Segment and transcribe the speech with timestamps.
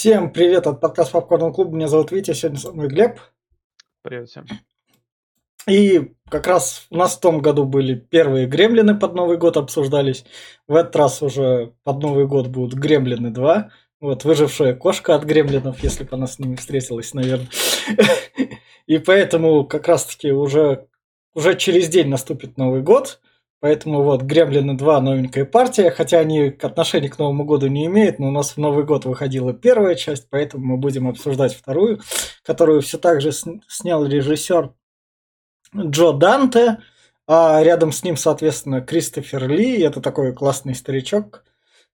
[0.00, 1.74] Всем привет от подкаста Попкорн Клуб.
[1.74, 3.20] Меня зовут Витя, сегодня со мной Глеб.
[4.00, 4.46] Привет всем.
[5.68, 10.24] И как раз у нас в том году были первые гремлины под Новый год обсуждались.
[10.66, 13.68] В этот раз уже под Новый год будут гремлины 2.
[14.00, 17.50] Вот, выжившая кошка от гремлинов, если бы она с ними встретилась, наверное.
[18.86, 20.86] И поэтому как раз-таки уже,
[21.34, 23.20] уже через день наступит Новый год.
[23.60, 28.28] Поэтому вот Гремлины 2 новенькая партия, хотя они отношения к Новому году не имеют, но
[28.28, 32.00] у нас в Новый год выходила первая часть, поэтому мы будем обсуждать вторую,
[32.42, 34.72] которую все так же снял режиссер
[35.76, 36.78] Джо Данте,
[37.26, 41.44] а рядом с ним, соответственно, Кристофер Ли, это такой классный старичок,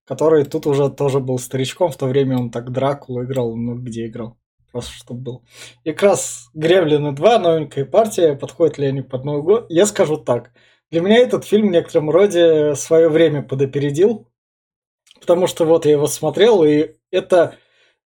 [0.05, 4.07] который тут уже тоже был старичком, в то время он так Дракулу играл, ну где
[4.07, 4.37] играл,
[4.71, 5.43] просто чтобы был.
[5.83, 10.15] И как раз Гремлины 2, новенькая партия, подходят ли они под Новый год, я скажу
[10.15, 10.51] так–
[10.91, 14.27] для меня этот фильм в некотором роде свое время подопередил,
[15.19, 17.55] потому что вот я его смотрел, и это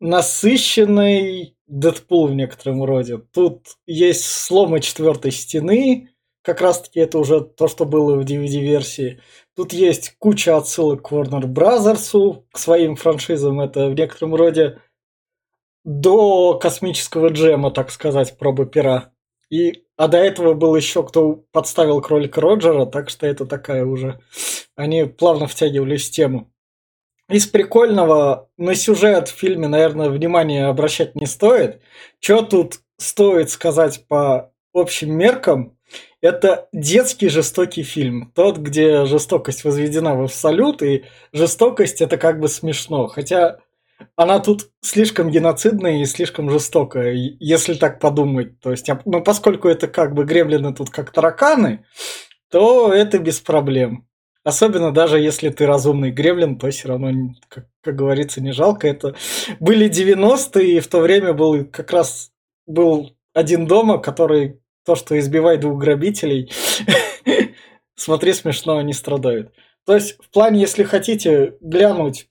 [0.01, 3.19] насыщенный Дэдпул в некотором роде.
[3.19, 6.11] Тут есть сломы четвертой стены,
[6.43, 9.21] как раз таки это уже то, что было в DVD-версии.
[9.55, 13.61] Тут есть куча отсылок к Warner Brothers, к своим франшизам.
[13.61, 14.81] Это в некотором роде
[15.85, 19.13] до космического джема, так сказать, проба пера.
[19.51, 24.21] И, а до этого был еще кто подставил кролика Роджера, так что это такая уже...
[24.77, 26.51] Они плавно втягивались в тему.
[27.29, 31.81] Из прикольного на сюжет в фильме, наверное, внимание обращать не стоит.
[32.19, 35.77] Что тут стоит сказать по общим меркам?
[36.23, 38.33] Это детский жестокий фильм.
[38.35, 43.07] Тот, где жестокость возведена в абсолют, и жестокость это как бы смешно.
[43.07, 43.59] Хотя
[44.17, 48.61] она тут слишком геноцидная и слишком жестокая, если так подумать.
[48.61, 51.85] То есть, ну, поскольку это как бы гремлины тут как тараканы,
[52.51, 54.07] то это без проблем.
[54.43, 58.89] Особенно даже если ты разумный гремлин, то все равно, как, как говорится, не жалко.
[58.89, 59.15] Это
[59.61, 62.33] были 90-е, и в то время был как раз
[62.67, 66.51] был один дома, который то, что избивает двух грабителей,
[67.95, 69.53] смотри, смешно, они страдают.
[69.85, 72.30] То есть, в плане, если хотите глянуть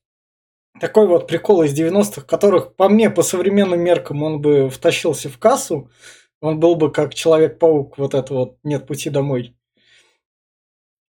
[0.80, 5.38] такой вот прикол из 90-х, которых, по мне, по современным меркам, он бы втащился в
[5.38, 5.90] кассу,
[6.42, 9.56] он был бы как Человек-паук, вот это вот «Нет пути домой».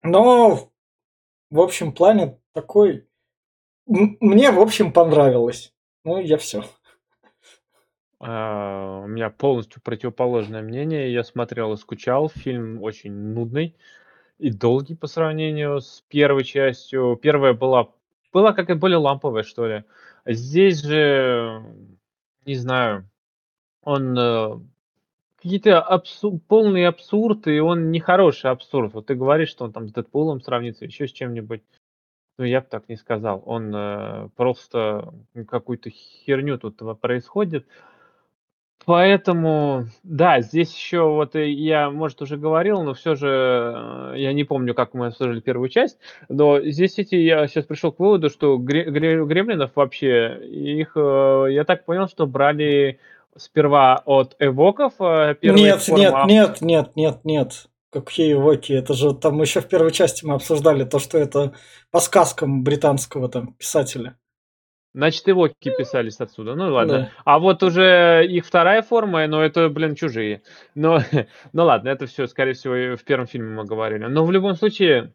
[0.03, 0.71] Но,
[1.51, 3.07] в общем плане, такой...
[3.87, 5.75] Мне, в общем, понравилось.
[6.05, 6.65] Ну, я все.
[8.21, 11.13] А, у меня полностью противоположное мнение.
[11.13, 12.29] Я смотрел и скучал.
[12.29, 13.77] Фильм очень нудный
[14.39, 17.19] и долгий по сравнению с первой частью.
[17.21, 17.93] Первая была
[18.33, 19.85] была как-то более ламповая, что ли.
[20.27, 21.63] Здесь же,
[22.45, 23.09] не знаю,
[23.83, 24.61] он э,
[25.37, 28.95] какие-то абсу- полный абсурд, и он нехороший абсурд.
[28.95, 31.63] Вот ты говоришь, что он там с Дэдпулом сравнится, еще с чем-нибудь.
[32.39, 33.43] Ну, я бы так не сказал.
[33.47, 35.13] Он э, просто
[35.49, 37.67] какую-то херню тут происходит.
[38.87, 44.45] Поэтому, да, здесь еще вот я, может, уже говорил, но все же э, я не
[44.45, 45.99] помню, как мы обсуждали первую часть,
[46.29, 51.85] но здесь эти я сейчас пришел к выводу, что гремлинов вообще, их, э, я так
[51.85, 52.99] понял, что брали
[53.37, 54.95] сперва от эвоков.
[54.99, 56.01] Э, нет, форма...
[56.01, 57.67] нет, нет, нет, нет, нет.
[57.93, 58.73] Какие эвоки?
[58.73, 61.53] Это же там еще в первой части мы обсуждали то, что это
[61.91, 64.17] по сказкам британского там писателя.
[64.93, 66.55] Значит, его писались отсюда.
[66.55, 66.93] Ну ладно.
[66.93, 67.11] Да.
[67.25, 70.43] А вот уже их вторая форма, но это, блин, чужие.
[70.75, 71.01] Но,
[71.53, 74.07] ну ладно, это все, скорее всего, в первом фильме мы говорили.
[74.07, 75.13] Но в любом случае,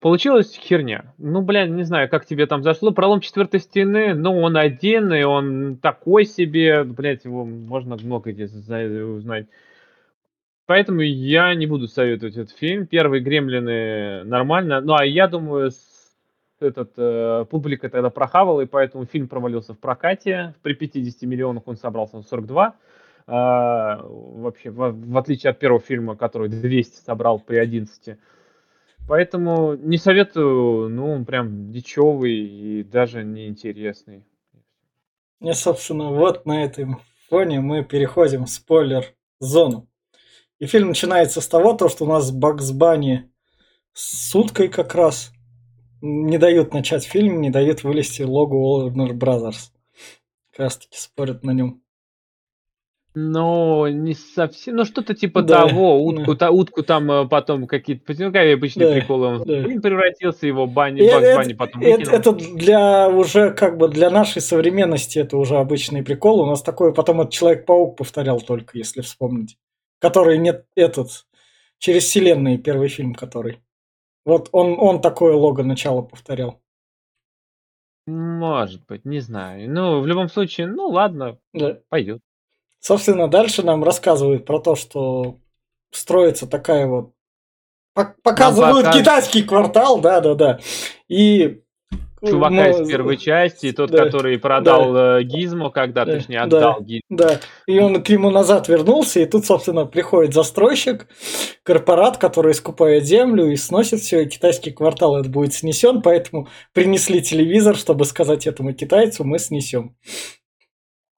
[0.00, 1.14] получилась херня.
[1.18, 2.92] Ну, блин, не знаю, как тебе там зашло.
[2.92, 6.84] Пролом четвертой стены, ну, он один, и он такой себе.
[6.84, 9.46] Блять, его можно много где узнать.
[10.66, 12.86] Поэтому я не буду советовать этот фильм.
[12.86, 14.80] Первые гремлины нормально.
[14.80, 15.70] Ну, а я думаю,
[16.60, 20.54] этот, э, публика тогда прохавала, и поэтому фильм провалился в прокате.
[20.62, 22.74] При 50 миллионах он собрался на 42.
[23.28, 28.18] А, вообще, в, в отличие от первого фильма, который 200 собрал при 11.
[29.08, 34.24] Поэтому не советую, ну, он прям дичевый и даже неинтересный.
[35.40, 39.88] И, собственно, вот на этом фоне мы переходим в спойлер-зону.
[40.58, 43.30] И фильм начинается с того, то, что у нас Бакс Банни
[43.92, 45.32] с суткой как раз–
[46.06, 49.70] не дают начать фильм, не дают вылезти логу Warner Brothers.
[50.50, 51.82] Как раз таки спорят на нем.
[53.18, 56.38] Ну, не совсем, ну что-то типа да, того, утку, да.
[56.38, 59.54] та, утку там э, потом какие-то, ну, какие обычные да, приколы, он да.
[59.80, 65.18] превратился, его бани, Бакс Банни потом это, это для уже как бы для нашей современности
[65.18, 69.56] это уже обычный прикол, у нас такое потом этот Человек-паук повторял только, если вспомнить,
[69.98, 71.24] который нет этот,
[71.78, 73.62] через вселенные первый фильм который.
[74.26, 76.60] Вот он, он такое лого начало повторял.
[78.06, 79.70] Может быть, не знаю.
[79.70, 81.78] Ну, в любом случае, ну ладно, Да.
[81.88, 82.20] пойдет.
[82.80, 85.38] Собственно, дальше нам рассказывают про то, что
[85.90, 87.14] строится такая вот...
[87.96, 90.60] пок- Показывают китайский квартал, да-да-да.
[91.08, 91.62] И...
[92.30, 96.58] Чувака ну, из первой части, тот, да, который продал э, Гизмо, когда, Да, точнее, да.
[96.58, 97.00] отдал Гизмо.
[97.08, 101.06] Да, и он к нему назад вернулся, и тут, собственно, приходит застройщик,
[101.62, 107.20] корпорат, который скупает землю и сносит все, и китайский квартал это будет снесен, поэтому принесли
[107.22, 109.96] телевизор, чтобы сказать этому китайцу, мы снесем.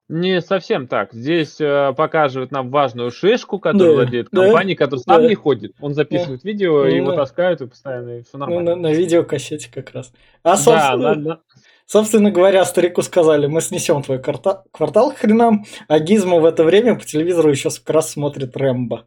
[0.09, 1.13] Не совсем так.
[1.13, 5.29] Здесь э, показывают нам важную шишку, которая Да, владеет да, компанией, которая сам да.
[5.29, 5.73] не ходит.
[5.81, 7.17] Он записывает видео, и Ну его да.
[7.19, 8.77] таскают, и постоянно, и все Ну, нормально.
[8.77, 10.11] на, на видеокассете как раз.
[10.43, 11.41] А, Да, собственно, да, да.
[11.85, 16.65] собственно говоря, старику сказали, мы снесем твой карта- квартал к хренам, а Гизмо в это
[16.65, 19.07] время по телевизору еще как раз смотрит Рэмбо.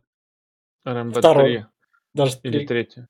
[0.86, 1.50] РМБ Второй.
[1.54, 1.66] 3
[2.14, 3.06] Даже или третий.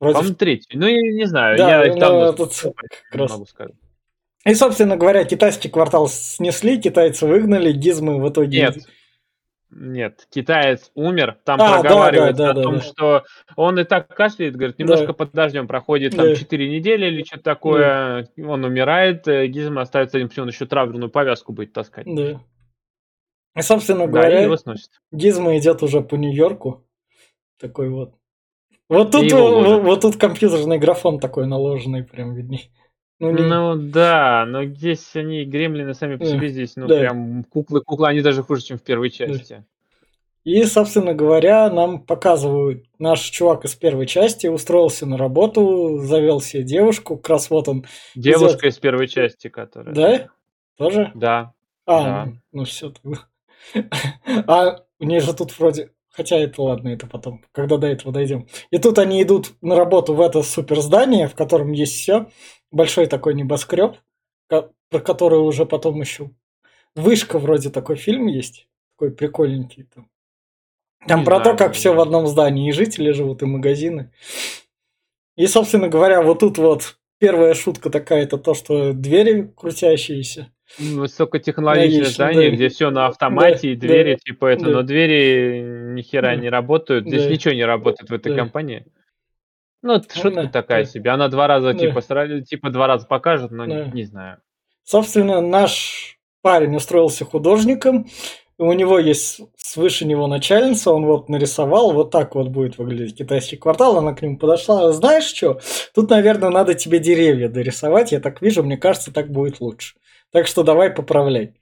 [0.00, 0.76] Вроде По-моему, третий.
[0.76, 3.30] Ну, я не знаю, Да, я ну, там этот не как раз.
[3.30, 3.74] могу сказать.
[4.46, 8.60] И, собственно говоря, китайский квартал снесли, китайцы выгнали, гизмы в итоге...
[8.60, 8.76] Нет.
[9.70, 12.80] Нет, китаец умер, там А, да, проговаривается да, о да, том, да.
[12.80, 13.24] что
[13.56, 15.12] он и так кашляет, говорит, немножко Да.
[15.12, 16.36] подождем, проходит там Да.
[16.36, 21.52] 4 недели или что-то такое, он умирает, э, Гизма остается один, он еще траурную повязку
[21.52, 22.06] будет таскать.
[22.06, 22.40] Да.
[23.56, 24.90] И, собственно Да, говоря, его сносит.
[25.10, 26.86] Гизма идет уже по Нью-Йорку.
[27.58, 28.14] Такой вот.
[28.88, 32.70] Вот тут, его вот, вот тут компьютерный графон такой наложенный, прям видней.
[33.18, 36.98] Ну, не- Ну да, но здесь они, гремлины сами по Да, себе здесь, ну да.
[36.98, 39.64] прям куклы, куклы, они даже хуже, чем в первой части.
[40.44, 46.62] И, собственно говоря, нам показывают, наш чувак из первой части устроился на работу, завел себе
[46.62, 47.84] девушку, как раз вот он,
[48.14, 49.92] Девушка из первой части, которая...
[49.94, 50.28] да?
[50.76, 51.10] Тоже?
[51.14, 51.52] Да.
[51.84, 52.24] А, Да.
[52.26, 53.26] ну, ну все тогда.
[54.46, 55.90] А у нее же тут вроде...
[56.10, 58.46] Хотя это ладно, это потом, когда до этого дойдем.
[58.70, 62.26] И тут они идут на работу в это супер здание, в котором есть все.
[62.70, 63.96] Большой такой небоскреб,
[64.48, 66.30] ко- про который уже потом еще...
[66.94, 68.68] Вышка вроде такой фильм есть.
[68.96, 70.08] Такой прикольненький там.
[71.06, 74.10] Там Не про знаю, то, как все в одном здании, и жители живут, и магазины.
[75.36, 80.50] И, собственно говоря, вот тут вот первая шутка такая, это то, что двери крутящиеся.
[80.78, 82.56] Высокотехнологичное Логично, здание, да.
[82.56, 84.70] где все на автомате, Да, и двери, да, типа это, да.
[84.70, 85.60] но двери
[85.94, 86.36] ни хера Да.
[86.36, 87.06] не работают.
[87.06, 87.30] Здесь Да.
[87.30, 88.38] ничего не работает в этой Да.
[88.38, 88.86] компании.
[89.86, 90.90] Ну, это Ну шутка да, такая да.
[90.90, 91.10] себе.
[91.10, 91.78] Она два раза, Да.
[91.78, 93.84] типа, сра- типа, два раза покажет, но Да.
[93.86, 94.38] не, не знаю.
[94.82, 98.08] Собственно, наш парень устроился художником.
[98.58, 103.56] У него есть свыше него начальница, он вот нарисовал, вот так вот будет выглядеть китайский
[103.56, 103.98] квартал.
[103.98, 105.60] Она к нему подошла, знаешь что,
[105.94, 109.96] тут, наверное, надо тебе деревья дорисовать, я так вижу, мне кажется, так будет лучше.
[110.32, 111.54] Так что давай поправляй.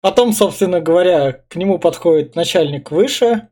[0.00, 3.48] Потом, собственно говоря, к нему подходит начальник выше,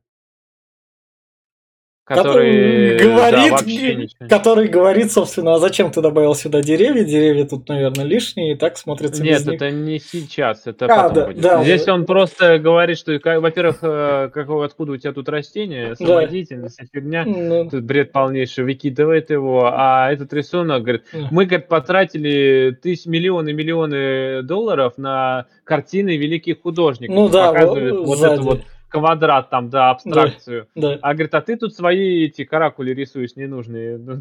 [2.09, 4.29] Который, да, говорит, вообще ничего.
[4.29, 7.05] который говорит, собственно, а зачем ты добавил сюда деревья?
[7.05, 9.55] Деревья тут, наверное, лишние, и так смотрится Нет, без них.
[9.57, 11.41] это не сейчас, это А, потом да, будет.
[11.41, 11.95] да, Здесь да.
[11.95, 17.25] он просто говорит, что, во-первых, э, как, откуда у тебя тут растение, самодеятельность, вся фигня.
[17.27, 21.29] Ну, Тут бред полнейший, выкидывает его, а этот рисунок, говорит, Да.
[21.31, 27.15] мы, говорит, потратили тысяч, миллионы, миллионы долларов на картины великих художников.
[27.15, 30.69] Ну да, Показывает вот вот этот вот квадрат там, да, абстракцию.
[30.75, 30.99] да.
[31.03, 33.99] А говорит, а ты тут свои эти каракули рисуешь ненужные.
[33.99, 34.21] Ну,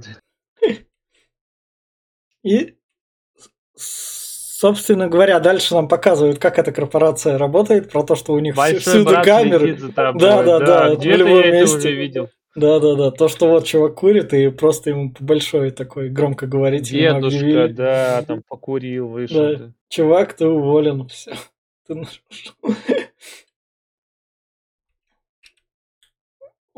[2.44, 2.76] И,
[3.76, 8.80] собственно говоря, дальше нам показывают, как эта корпорация работает, про то, что у них Большой
[8.80, 9.76] всюду камеры.
[9.92, 10.22] тобой.
[10.22, 11.78] Да, да, да, в Где-то любом я месте.
[11.78, 12.30] уже видел.
[12.56, 13.12] Да, да, да.
[13.12, 18.24] То, что вот чувак курит, и просто ему по большой такой громкоговоритель ему Дедушка, да,
[18.24, 19.38] там покурил, вышел.
[19.38, 19.56] Да.
[19.58, 19.72] да.
[19.90, 21.08] Чувак, ты уволен.
[21.08, 21.34] Все.
[21.88, 22.54] Ты нарушил.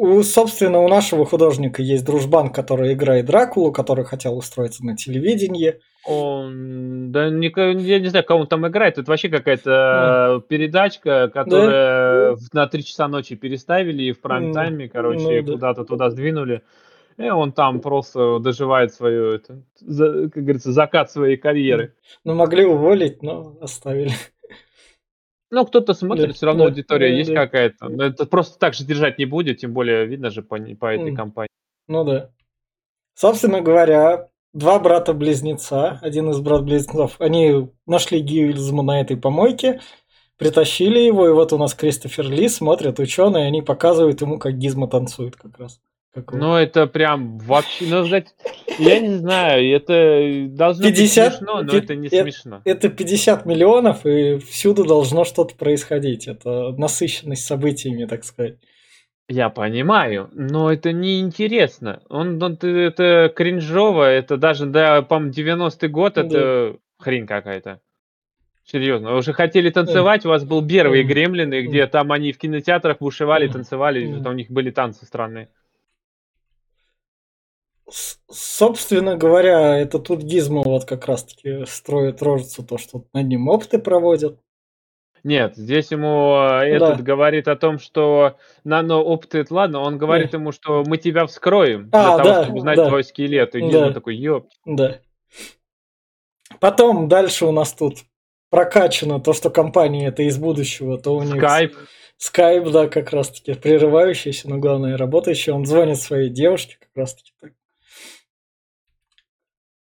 [0.01, 5.75] У, собственно, у нашего художника есть дружбан, который играет Дракулу, который хотел устроиться на телевидении.
[6.05, 8.97] Он, да, нико- я не знаю, он там играет.
[8.97, 14.87] Это вообще какая-то э, передачка, которая в- на 3 часа ночи переставили и в прайм-тайме,
[14.87, 15.51] короче, ну да.
[15.53, 16.61] куда-то туда сдвинули.
[17.17, 21.91] И он там просто доживает свою, это, за- как говорится, закат своей карьеры.
[22.23, 24.11] Ну, могли уволить, но оставили.
[25.51, 27.45] Ну, кто-то смотрит, Да, все равно да, аудитория да, есть да.
[27.45, 27.89] какая-то.
[27.89, 31.15] Но это просто так же держать не будет, тем более видно же по, по этой
[31.15, 31.49] компании.
[31.87, 32.29] Ну да.
[33.15, 39.81] Собственно говоря, два брата-близнеца, один из брат-близнецов, они нашли Гильзма на этой помойке,
[40.37, 44.87] притащили его, и вот у нас Кристофер Ли смотрят ученые, они показывают ему, как Гизма
[44.87, 45.81] танцует как раз.
[46.13, 46.39] Как вот.
[46.39, 48.33] Ну, это прям вообще, ну, сказать,
[48.79, 52.61] я не знаю, это должно 50 быть смешно, но пи- это не э, смешно.
[52.65, 56.27] Это 50 миллионов, и всюду должно что-то происходить.
[56.27, 58.57] Это насыщенность событиями, так сказать.
[59.27, 62.01] Я понимаю, но это неинтересно.
[62.09, 66.21] Он он это кринжово, это даже, да, по-моему, 90 год, Да.
[66.23, 67.79] это хрень какая-то.
[68.63, 71.03] Серьезно, вы уже хотели танцевать, у вас был первый.
[71.03, 75.49] "Гремлины", где там они в кинотеатрах бушевали, танцевали, там у них были танцы странные.
[77.91, 83.47] Собственно говоря, это тут Гизмо вот как раз таки строит рожицу, то, что над ним
[83.49, 84.39] опыты проводят.
[85.23, 87.03] Нет, здесь ему, а, этот Да.
[87.03, 90.37] говорит о том, что нано-опыты- это ладно, он говорит Да.
[90.37, 92.87] ему, что мы тебя вскроем А, для того, да, чтобы узнать да.
[92.87, 93.53] твой скелет.
[93.55, 93.93] И Гизмо Да.
[93.93, 94.51] такой: "Ёпт".
[94.65, 94.99] Да.
[96.59, 97.97] Потом дальше у нас тут
[98.49, 101.75] прокачано то, что компания это из будущего, то у них Скайп.
[102.17, 105.53] Скайп, да, как раз таки прерывающийся, но главное работающий.
[105.53, 107.51] Он звонит своей девушке как раз таки так.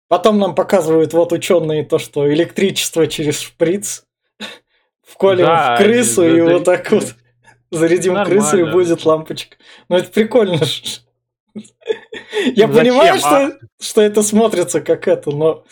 [0.09, 4.05] Потом нам показывают вот ученые то, что электричество через шприц
[5.07, 7.15] вколем Да, в крысу за- и за- вот так вот
[7.71, 8.73] зарядим крысу и Нормально.
[8.73, 9.57] будет лампочка.
[9.88, 10.59] Ну это прикольно.
[12.55, 13.50] Я Ну, понимаю, зачем, а?
[13.50, 15.65] что, что это смотрится как это, но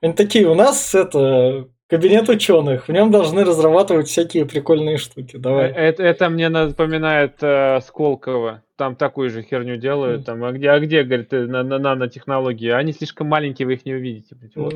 [0.00, 5.36] они такие, у нас это кабинет ученых, в нем должны разрабатывать всякие прикольные штуки.
[5.36, 5.70] Э, Давай.
[5.72, 8.62] Это, это мне напоминает э, Сколково.
[8.80, 10.24] Там такую же херню делают.
[10.24, 12.70] Там, а где, а где, говорит, э, на, на нанотехнологии?
[12.70, 14.34] Они слишком маленькие, вы их не увидите.
[14.34, 14.74] блядь, вот.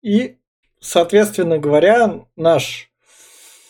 [0.00, 0.36] И,
[0.78, 2.88] соответственно говоря, наш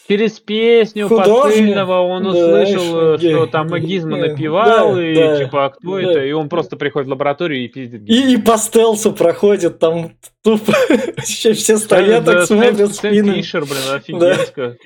[0.07, 5.15] Через песню Художник, посыльного он да, услышал, еще что ге- там ге- напевал, да, и
[5.15, 6.03] да, типа, а кто да.
[6.03, 6.25] это?
[6.27, 10.13] И он просто приходит в лабораторию и пиздит и, и по стелсу проходит, там
[10.45, 10.75] тупо
[11.23, 13.37] все стоят, Да, так смотрят спинами.
[13.37, 14.77] Фишер, блин, офигенско.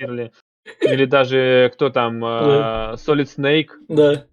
[0.81, 3.69] Или, даже кто там, а, Solid Snake.
[3.87, 4.25] Да.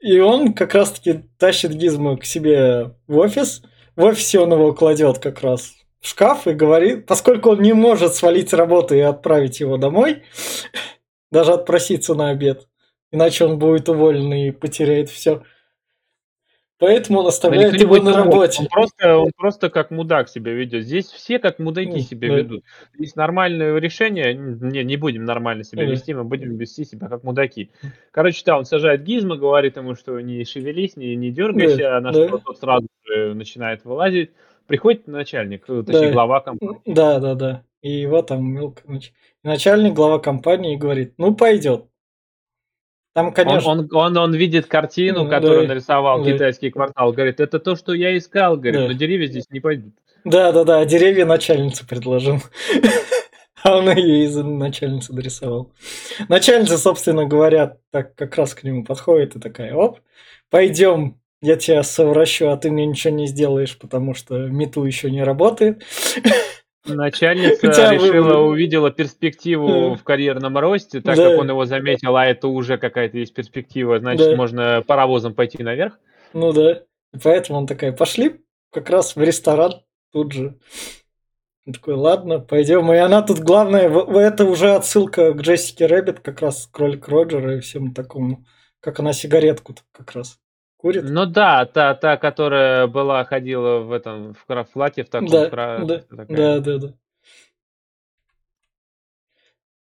[0.00, 3.62] И он как раз-таки тащит Гизмо к себе в офис.
[3.96, 8.14] В офисе он его кладет как раз в шкаф и говорит, поскольку он не может
[8.14, 10.22] свалить с работы и отправить его домой,
[11.32, 12.68] даже отпроситься на обед,
[13.10, 15.42] иначе он будет уволен и потеряет все.
[16.78, 18.16] Поэтому он оставляет Или его на может.
[18.24, 18.62] работе.
[18.62, 20.84] Он просто, он просто как мудак себя ведет.
[20.84, 22.34] Здесь все как мудаки М, себя да.
[22.36, 22.64] ведут.
[22.96, 24.32] Есть нормальное решение.
[24.34, 25.90] Не, не будем нормально себя Да.
[25.90, 27.70] вести, мы будем вести себя как мудаки.
[28.12, 32.12] Короче, да, он сажает Гизма, говорит ему, что не шевелись, не, не дергайся, Да, на
[32.12, 32.28] да.
[32.28, 34.30] что сразу же начинает вылазить.
[34.68, 36.80] Приходит начальник, точнее, глава компании.
[36.86, 37.62] Да, да, да.
[37.82, 38.82] И его там мелко...
[38.86, 41.84] нач- Начальник, глава компании говорит, ну пойдет.
[43.18, 43.70] Там, Он, конечно...
[43.70, 46.32] он, он, он видит картину, М, которую да, нарисовал да.
[46.32, 47.12] китайский квартал.
[47.12, 48.56] Говорит, это то, что я искал.
[48.56, 48.86] Говорит, Да.
[48.86, 49.92] но деревья здесь не пойдут.
[50.24, 52.38] Да, да, да, деревья начальница предложил.
[53.64, 55.72] А он ее из начальницы дорисовал.
[56.28, 59.98] Начальница, собственно говоря, так как раз к нему подходит и такая, оп,
[60.48, 65.24] пойдем, я тебя совращу, а ты мне ничего не сделаешь, потому что мету еще не
[65.24, 65.82] работает.
[66.88, 68.36] Начальница тебя решила, выбор.
[68.38, 69.94] увидела перспективу Да.
[69.96, 71.30] в карьерном росте, так Да.
[71.30, 74.36] как он его заметил, а это уже какая-то есть перспектива, значит, Да.
[74.36, 75.98] можно паровозом пойти наверх.
[76.32, 76.82] Ну да.
[77.14, 78.40] И поэтому он такая, пошли
[78.72, 80.58] как раз в ресторан тут же.
[81.66, 82.92] Он такой, ладно, пойдем.
[82.92, 87.60] И она тут главное, это уже отсылка к Джессике Рэббит, как раз кролик Роджера и
[87.60, 88.44] всему такому.
[88.80, 90.38] Как она сигаретку как раз
[90.78, 91.04] курит.
[91.04, 95.84] Ну да, та, та, которая была, ходила в этом, в кра- в таком, Да, кра-
[95.84, 96.26] да, такая.
[96.26, 96.94] да, да, да.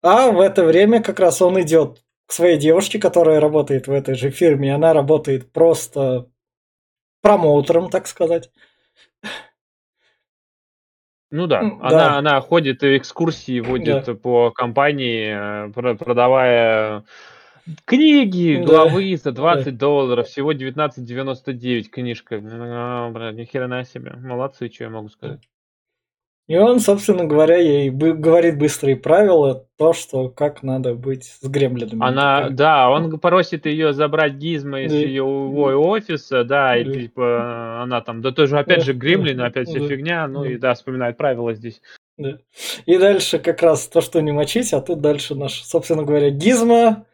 [0.02, 4.14] А в это время как раз он идет к своей девушке, которая работает в этой
[4.14, 4.74] же фирме.
[4.74, 6.30] Она работает просто
[7.20, 8.50] промоутером, так сказать.
[11.30, 12.18] Ну да, М, она, да.
[12.18, 17.04] она ходит экскурсии водит по компании, э, про- продавая
[17.84, 22.40] книги, главы за 20 долларов, всего 19,99 книжка.
[22.42, 24.12] А, блядь, ни хрена себе.
[24.16, 25.40] Молодцы, что я могу сказать.
[26.46, 32.06] И он, собственно говоря, ей говорит быстрые правила, то, что как надо быть с гремлинами.
[32.06, 34.98] Она, да, он просит ее забрать Гизма из Да.
[34.98, 36.92] ее офиса, да, и Да.
[36.92, 40.42] типа она там, да тоже опять Да, же Гремлин, да, опять вся да, фигня, ну
[40.42, 40.50] да.
[40.50, 41.80] и да, вспоминает правила здесь.
[42.18, 42.36] да.
[42.84, 47.06] И дальше как раз то, что не мочить, а тут дальше наш, собственно говоря, Гизма,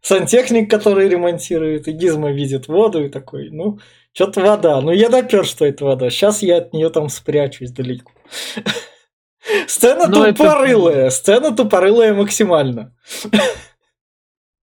[0.00, 3.78] сантехник, который ремонтирует, и Гизма видит воду и такой, ну,
[4.12, 4.80] что-то вода.
[4.80, 6.10] Ну, я допер, что это вода.
[6.10, 8.12] Сейчас я от нее там спрячусь далеко.
[9.68, 12.94] Сцена Ну, это- тупорылая, сцена тупорылая максимально.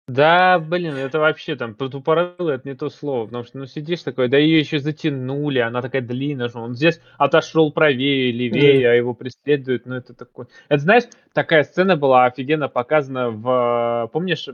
[0.09, 4.03] Да, блин, это вообще там про тупорылый, это не то слово, потому что, ну, сидишь
[4.03, 8.95] такой, да ее еще затянули, она такая длинная, что он здесь отошел правее, левее, а
[8.95, 10.47] его преследуют, ну, это такой...
[10.69, 14.49] Это, знаешь, такая сцена была офигенно показана в, помнишь,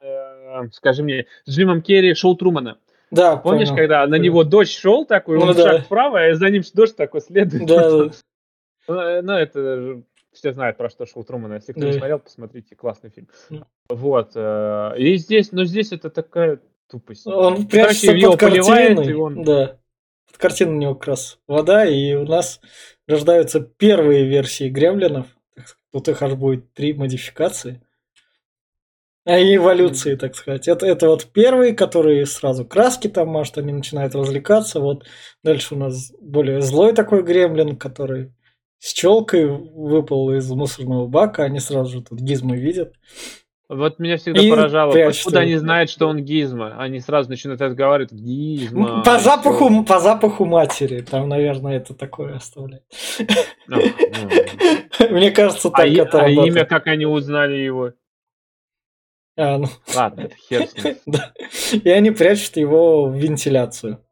[0.00, 2.78] э, скажи мне, с Джимом Керри шоу Трумана.
[3.10, 3.78] Да, Помнишь, понял.
[3.78, 5.72] когда на него дождь шел такой, Ну он да.
[5.72, 7.66] шаг вправо, а за ним дождь такой следует.
[7.66, 8.10] Да, да.
[8.88, 10.02] Ну, э, ну, это
[10.32, 11.54] Все знают, про что Шоу Трумана.
[11.54, 11.86] Если кто Да.
[11.88, 13.28] не смотрел, посмотрите, классный фильм.
[13.50, 13.66] Да.
[13.88, 14.32] Вот.
[14.36, 17.26] э, И здесь, но здесь это такая тупость.
[17.26, 19.10] Он прячется его под картиной.
[19.10, 19.78] и он- Да.
[20.28, 22.60] Под картиной у него как раз вода, и у нас
[23.08, 25.26] рождаются первые версии гремлинов.
[25.92, 27.82] Тут их аж будет три модификации.
[29.26, 30.66] А и эволюции, так сказать.
[30.68, 34.80] Это, это вот первые, которые сразу краски там мажут, они начинают развлекаться.
[34.80, 35.04] Вот
[35.42, 38.32] дальше у нас более злой такой гремлин, который
[38.80, 41.44] с челкой выпал из мусорного бака.
[41.44, 42.94] Они сразу же тут гизмы видят.
[43.68, 46.74] Вот меня всегда И поражало, откуда они знают, что он гизма.
[46.76, 49.02] Они сразу начинают разговаривать гизма.
[49.04, 49.84] По и запаху, всё.
[49.84, 51.02] по запаху матери.
[51.02, 52.82] Там, наверное, это такое оставляет.
[53.70, 53.80] А, ну.
[55.10, 57.92] Мне кажется, А так это а имя, как они узнали его?
[59.36, 60.96] А, ну, Ладно, это хер с ним.
[61.84, 64.04] И они прячут его в вентиляцию.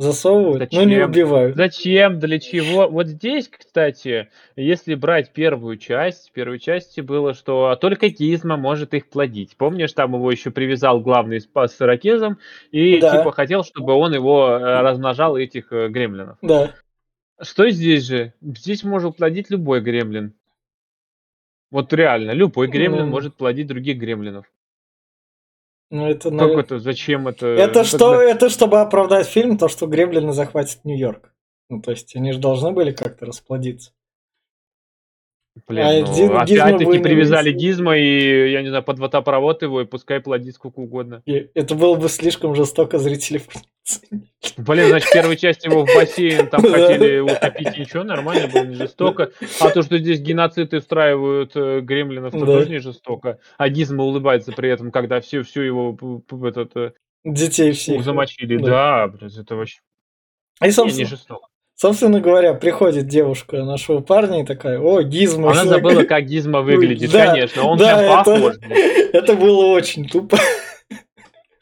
[0.00, 1.10] Засовывают, но не Зачем?
[1.10, 1.56] убивают.
[1.56, 2.18] Зачем?
[2.20, 2.88] Для чего?
[2.88, 8.94] Вот здесь, кстати, если брать первую часть, в первой части было, что только Гизма может
[8.94, 9.58] их плодить.
[9.58, 12.38] Помнишь, там его еще привязал главный спас с ирокезом
[12.70, 13.18] и Да.
[13.18, 16.38] типа хотел, чтобы он его э, размножал этих э, гремлинов.
[16.40, 16.72] Да.
[17.42, 18.32] Что здесь же?
[18.40, 20.32] Здесь может плодить любой гремлин.
[21.70, 23.10] Вот реально, любой гремлин Ну.
[23.10, 24.46] может плодить других гремлинов.
[25.90, 26.78] Ну, это, Как это?
[26.78, 27.46] Зачем это?
[27.46, 31.32] это Ну, что, тогда- это чтобы оправдать фильм, то, что гремлины захватят Нью-Йорк.
[31.68, 33.92] Ну, то есть, они же должны были как-то расплодиться.
[35.66, 37.52] Блин, А ну, Гизмо опять-таки привязали.
[37.52, 41.22] Гизма и, я не знаю, под водопровод его, и пускай плодит сколько угодно.
[41.26, 43.42] И это было бы слишком жестоко зрители.
[44.56, 48.74] Блин, значит, в первой части его в бассейн там хотели утопить, ничего, нормально было, не
[48.74, 49.30] жестоко.
[49.60, 52.46] А то, что здесь геноцид устраивают э, гремлинов, то Да.
[52.46, 53.38] тоже не жестоко.
[53.58, 56.92] А Гизма улыбается при этом, когда все, всю его этот, э,
[57.24, 58.02] Детей всех.
[58.02, 58.56] замочили.
[58.58, 59.08] Да.
[59.08, 59.80] Да, это вообще
[60.62, 61.48] И, не, жестоко.
[61.80, 65.52] Собственно говоря, приходит девушка нашего парня и такая, о, Гизма.
[65.52, 67.64] Она забыла, как Гизма выглядит, Да, конечно.
[67.64, 68.54] Он да, прям это- похож.
[69.12, 70.36] Это было очень тупо.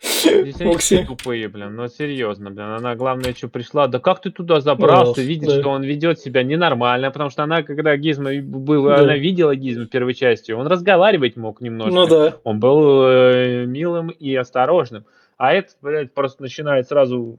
[0.01, 2.67] Здесь тупые, блин, ну серьезно, блин.
[2.67, 5.61] Она, главное, что пришла, да как ты туда забрался, Да, видишь, да.
[5.61, 8.99] что он ведет себя ненормально, потому что она, когда Гизма был, Да.
[9.01, 11.95] она видела Гизма первой части, он разговаривать мог немножко.
[11.95, 12.37] Ну да.
[12.45, 15.04] Он был э, милым и осторожным.
[15.37, 17.39] А это, блядь, просто начинает сразу...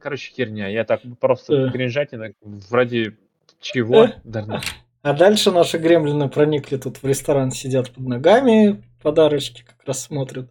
[0.00, 0.68] Короче, херня.
[0.68, 1.72] Я так просто Да.
[1.72, 2.32] кринжатина.
[2.42, 3.16] Вроде
[3.60, 4.04] чего?
[4.04, 4.12] Э.
[4.24, 4.58] Да ну.
[5.02, 10.50] А дальше наши гремлины проникли тут в ресторан, сидят под ногами, подарочки как раз смотрят.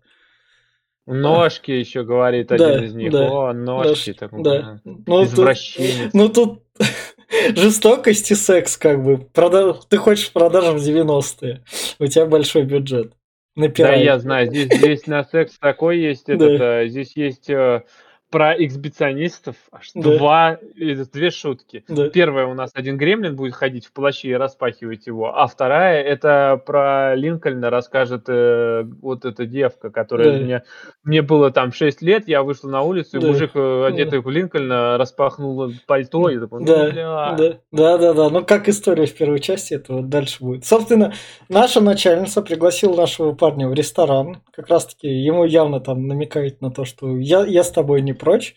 [1.05, 3.11] Ножки еще говорит Да, один из них.
[3.11, 4.11] да, О, ножки.
[4.11, 4.81] Да, такой, да.
[4.83, 6.13] Ну тут, Извращенец.
[6.13, 6.63] ну тут
[7.55, 9.17] жестокость и секс как бы.
[9.17, 11.63] Прода- Ты хочешь продажи в 90-е.
[11.99, 13.11] У тебя большой бюджет.
[13.55, 14.03] Да, Напирай.
[14.03, 16.33] я знаю, здесь, здесь на секс такой есть, Да.
[16.33, 17.83] этот, э, здесь есть э,
[18.29, 20.17] про эксбиционистов аж Да.
[20.17, 21.85] два, две шутки.
[21.87, 22.09] Да.
[22.09, 26.61] Первая у нас один гремлин будет ходить в плаще и распахивать его, а вторая это
[26.65, 30.43] про Линкольна расскажет э, вот эта девка, которая Да.
[30.43, 30.63] мне,
[31.03, 33.27] мне было там 6 лет, я вышла на улицу, и Да.
[33.27, 38.29] мужик, э, одетый в Линкольна, распахнул пальто, и такой, ну, Да, да, да, да, да.
[38.29, 40.65] Ну, как история в первой части, это вот дальше будет.
[40.65, 41.13] Собственно,
[41.47, 44.41] наша начальница пригласила нашего парня в ресторан.
[44.51, 48.55] Как раз-таки ему явно там намекает на то, что я, я с тобой не прочь.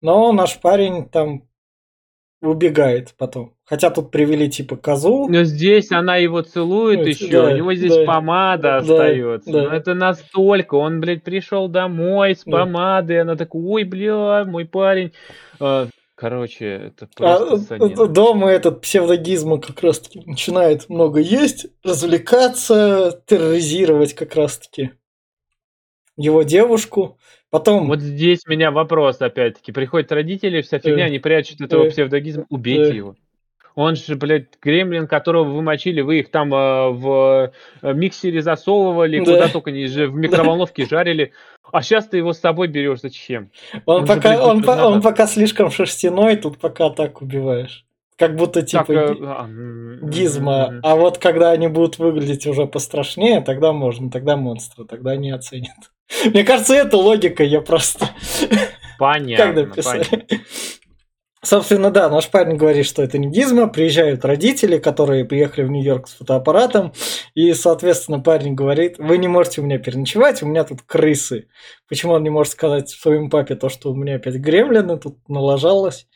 [0.00, 1.48] Но наш парень там
[2.42, 3.54] убегает потом.
[3.64, 5.28] Хотя тут привели типа козу.
[5.28, 9.50] Но здесь она его целует Вот, еще, да, у него здесь да, помада да, остается.
[9.50, 9.62] да.
[9.62, 10.74] Ну, это настолько.
[10.74, 12.58] Он, блядь, пришел домой с Да.
[12.58, 15.12] помадой, она такая, ой, бля, мой парень.
[15.58, 18.06] А, Короче, это А, просто санина.
[18.06, 24.92] дома этот псевдогизма как раз-таки начинает много есть, развлекаться, терроризировать как раз-таки
[26.16, 27.18] его девушку.
[27.54, 29.70] Потом Вот здесь у меня вопрос опять-таки.
[29.70, 32.46] Приходят родители, вся фигня, Э, они прячут этого э, псевдогизма.
[32.50, 32.96] Убейте э.
[32.96, 33.14] его.
[33.76, 39.20] Он же, блядь, гремлин, которого вы мочили, вы их там э, в э, миксере засовывали,
[39.20, 39.24] Да.
[39.24, 41.30] куда только не же- в микроволновке жарили.
[41.72, 43.50] А сейчас ты его с собой берешь, зачем?
[43.86, 47.84] Он, Он же, пока, блядь, он, по- он пока слишком шерстяной, тут пока так убиваешь.
[48.16, 50.80] Как будто типа Так, э, гизма.
[50.82, 55.92] А вот когда они будут выглядеть уже пострашнее, тогда можно, тогда монстры, тогда они оценят.
[56.24, 58.10] Мне кажется, это логика, я просто...
[58.96, 60.04] Как Понятно, написали?
[60.04, 60.38] понятно.
[61.44, 66.08] Собственно, да, наш парень говорит, что это не гизма, приезжают родители, которые приехали в Нью-Йорк
[66.08, 66.94] с фотоаппаратом,
[67.34, 71.48] и, соответственно, парень говорит, вы не можете у меня переночевать, у меня тут крысы.
[71.88, 76.06] Почему он не может сказать своему папе то, что у меня опять гремлины тут налажалось?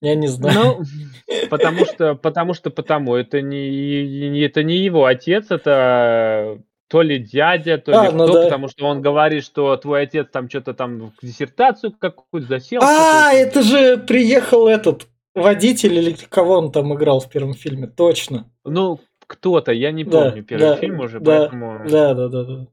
[0.00, 0.78] Я не знаю.
[0.78, 0.84] Ну,
[1.50, 3.14] потому что, потому что, потому.
[3.14, 8.34] Это не, это не его отец, это то ли дядя, то ли А, ну кто,
[8.34, 8.44] да.
[8.44, 12.80] потому что он говорит, что твой отец там что-то там диссертацию какую-то засел.
[12.82, 18.50] А, это же приехал этот водитель или кого он там играл в первом фильме, точно.
[18.64, 21.80] Ну, кто-то, я не Да, помню первый да, фильм уже, да, поэтому...
[21.88, 22.66] Да, да, да, да.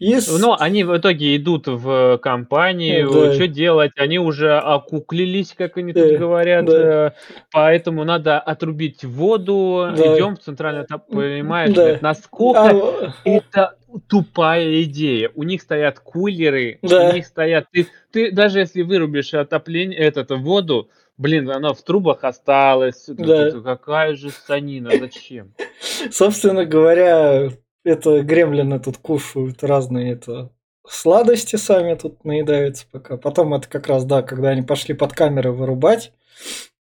[0.00, 3.34] И с- Ну, они в итоге идут в компанию, Да.
[3.34, 3.92] что делать?
[3.96, 7.06] Они уже окуклились, как они Да, тут говорят, да.
[7.08, 7.10] э,
[7.52, 9.90] поэтому надо отрубить воду.
[9.96, 10.16] Да.
[10.16, 11.74] Идем в центральный этап, понимаешь?
[11.74, 11.98] Да.
[12.00, 13.76] Насколько А, это
[14.08, 15.30] тупая идея.
[15.34, 17.10] У них стоят кулеры, Да.
[17.10, 17.66] у них стоят.
[17.70, 23.04] Ты, ты даже если вырубишь отопление, этот воду, блин, она в трубах осталась.
[23.06, 23.50] Да.
[23.60, 25.52] какая же санина, зачем?
[26.10, 27.50] собственно говоря,
[27.84, 30.50] это гремлины тут кушают разные это
[30.86, 33.16] сладости сами тут наедаются пока.
[33.16, 36.12] Потом это как раз, да, когда они пошли под камеры вырубать.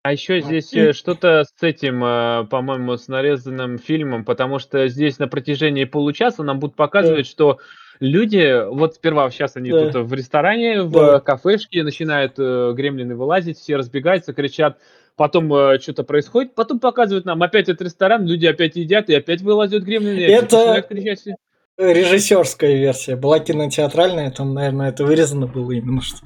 [0.03, 5.19] А еще здесь э, что-то с этим, э, по-моему, с нарезанным фильмом, потому что здесь
[5.21, 7.59] на протяжении получаса нам будут показывать, что
[8.01, 9.93] люди, вот сперва сейчас они Да.
[9.93, 11.21] тут в ресторане, в Да.
[11.21, 14.79] кафешке начинают э, гремлины вылазить, все разбегаются, кричат,
[15.17, 19.83] потом что-то происходит, потом показывают нам опять этот ресторан, люди опять едят, и опять вылазят
[19.85, 20.85] гремлины, Это-.
[21.79, 23.17] Режиссерская версия.
[23.17, 26.19] Была кинотеатральная, там, наверное, это вырезано было именно что.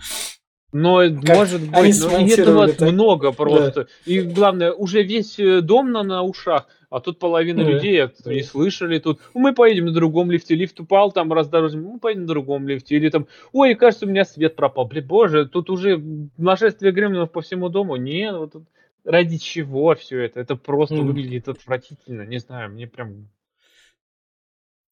[0.73, 2.93] Но может быть, они но этого так.
[2.93, 3.87] много просто.
[4.05, 6.67] И главное, уже весь э, дом на, на ушах,
[6.97, 7.71] а тут половина Да.
[7.71, 8.99] людей это не слышали.
[8.99, 12.67] Тут «Ну, мы поедем на другом лифте, лифт упал, там раздорожим, мы поедем на другом
[12.67, 12.97] лифте.
[12.97, 14.87] Или там, ой, кажется, у меня свет пропал.
[14.87, 16.03] Блин, боже, тут уже
[16.39, 17.97] нашествие гремлинов по всему дому.
[17.97, 18.65] Нет, вот тут
[19.05, 20.41] ради чего все это?
[20.41, 21.09] Это просто Мгм.
[21.09, 22.23] выглядит отвратительно.
[22.23, 23.29] Не знаю, мне прям...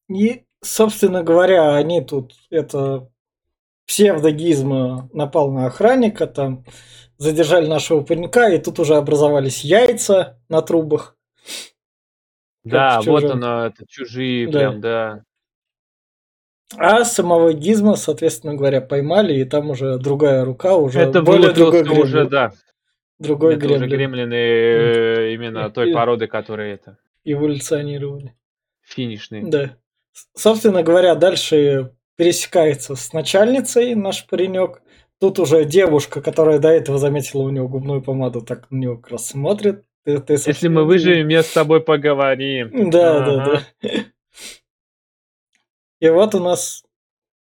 [0.07, 3.09] И, собственно говоря, они тут это
[3.87, 6.65] псевдогизма напал на охранника, там
[7.17, 11.14] задержали нашего паренька, и тут уже образовались яйца на трубах.
[12.65, 14.59] Да, вот оно, это чужие, Да.
[14.59, 15.23] прям, да.
[16.77, 21.83] А самого гизма, соответственно говоря, поймали, и там уже другая рука, уже это более другой
[21.83, 22.29] вылупился уже, гремлин.
[22.29, 22.51] да.
[23.19, 23.97] Другой это уже гремлин.
[23.97, 28.33] гремлины э, именно той И- породы, которые это Эволюционировали.
[28.81, 29.45] финишные.
[29.45, 29.77] Да.
[30.35, 34.81] Собственно говоря, дальше пересекается с начальницей наш паренек.
[35.19, 39.11] Тут уже девушка, которая до этого заметила у него губную помаду, так на него как
[39.11, 39.85] раз смотрит.
[40.05, 42.69] Ты- ты, Если собственно, мы выживем, я с тобой поговорим.
[42.91, 43.45] Да, да,
[43.81, 43.89] да.
[45.99, 46.83] И вот у нас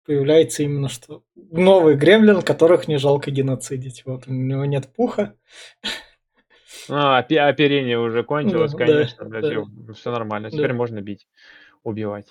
[0.04, 4.02] появляется именно что новый гремлин, которых не жалко геноцидить.
[4.04, 5.34] Вот у него нет пуха.
[6.88, 9.92] А, опе- оперение уже кончилось, Да, да, конечно, да.
[9.94, 10.50] все нормально.
[10.50, 10.56] Да.
[10.56, 11.28] Теперь можно бить,
[11.84, 12.26] убивать.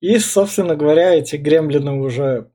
[0.00, 2.50] И, собственно говоря, эти гремлины уже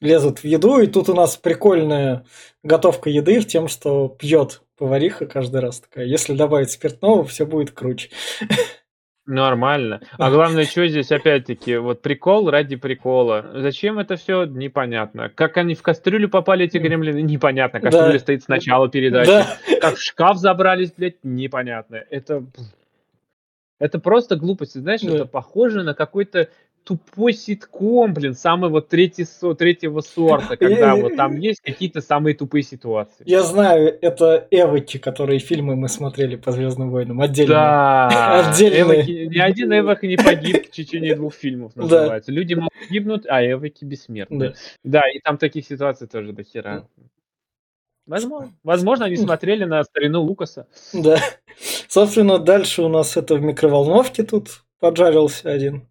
[0.00, 0.78] лезут в еду.
[0.78, 2.26] И тут у нас прикольная
[2.62, 6.06] готовка еды в тем, что пьет повариха каждый раз такая.
[6.06, 8.10] Если добавить спиртного, все будет круче.
[9.26, 10.00] Нормально.
[10.18, 13.44] А главное, что здесь опять-таки, вот прикол ради прикола.
[13.54, 15.30] Зачем это все, непонятно.
[15.34, 17.80] Как они в кастрюлю попали, эти гремлины, непонятно.
[17.80, 17.90] Да.
[17.90, 19.26] Кастрюля стоит с начала передачи.
[19.26, 19.58] Да.
[19.80, 21.96] Как в шкаф забрались, блядь, непонятно.
[22.10, 22.44] Это...
[23.78, 24.72] Это просто глупость.
[24.74, 25.14] Ты Знаешь, Да.
[25.16, 26.48] это похоже на какой-то
[26.86, 29.26] тупой ситком, блин, самый вот третий,
[29.58, 33.24] третьего сорта, когда вот там есть какие-то самые тупые ситуации.
[33.26, 37.20] Я знаю, это Эвоки, которые фильмы мы смотрели по Звездным войнам.
[37.20, 37.54] Отдельно.
[37.54, 39.02] Да, Отдельные.
[39.02, 42.30] Эвоки- ни один Эвок не погиб в течение двух фильмов, называется.
[42.30, 44.38] Люди могут гибнуть, а Эвоки бессмертны.
[44.38, 44.54] Да.
[44.84, 46.86] Да, и там таких ситуаций тоже до хера.
[48.06, 48.54] Возможно.
[48.62, 50.68] Возможно, они смотрели на старину Лукаса.
[50.92, 51.18] Да.
[51.88, 55.88] Собственно, дальше у нас это в микроволновке тут поджарился один.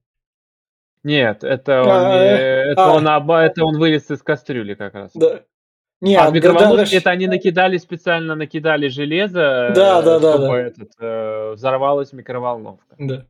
[1.05, 2.91] Нет, это он, А, не- э, это, а.
[2.93, 5.11] он оба- это он вылез из кастрюли как раз.
[5.13, 5.43] Да.
[6.01, 10.47] Не, а в да, микроволновке это они накидали специально накидали железо, Да, э, да, чтобы
[10.47, 10.59] да.
[10.61, 12.95] этот, э, взорвалась микроволновка.
[12.97, 13.25] Да.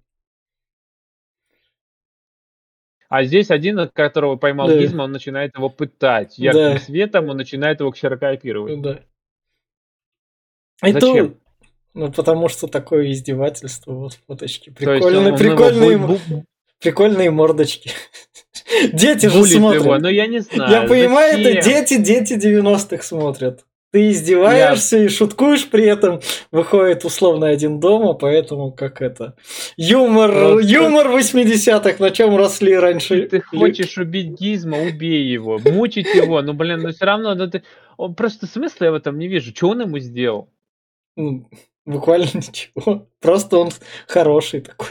[3.10, 4.78] А здесь один, от которого поймал Да.
[4.80, 6.38] Гизмо, он начинает его пытать.
[6.40, 6.80] Ярким Да.
[6.80, 8.82] светом он начинает его ксерокопировать.
[8.82, 9.00] Да.
[10.84, 11.30] И Зачем?
[11.30, 11.38] тут-
[11.94, 14.70] ну, потому что такое издевательство, вот фоточки.
[14.72, 16.44] То есть Прикольные, он- его прикольные, бу-
[16.82, 17.92] прикольные мордочки.
[18.94, 19.84] Дети же смотрят.
[19.84, 20.72] его, но я не знаю.
[20.72, 23.66] Я понимаю, это дети, дети 90-х смотрят.
[23.92, 26.20] Ты издеваешься и шуткуешь, при этом
[26.52, 29.36] выходит условно один дома, поэтому как это...
[29.78, 33.26] Юмор, Просто- юмор 80-х, на чем росли раньше.
[33.30, 37.64] Ты хочешь убить Гизма, убей его, мучить его, ну блин, но все равно, ну, ты...
[37.96, 39.56] он, просто смысла я в этом не вижу.
[39.56, 40.50] Что он ему сделал?
[41.16, 41.48] Ну,
[41.86, 43.08] буквально ничего.
[43.22, 43.72] Просто он
[44.08, 44.90] хороший такой.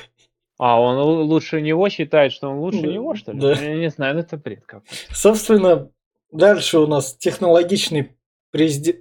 [0.58, 3.40] А, он лу- лучше него считает, что он лучше Да, него, что ли?
[3.40, 3.52] да.
[3.54, 4.94] Я не знаю, ну это бред какой-то.
[5.12, 5.90] Собственно,
[6.30, 8.12] дальше у нас технологичный
[8.50, 9.00] президент.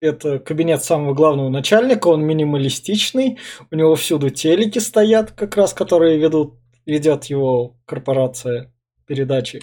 [0.00, 3.38] Это кабинет самого главного начальника, он минималистичный,
[3.70, 8.70] у него всюду телеки стоят, как раз которые ведут, ведет его корпорация
[9.06, 9.62] передачи.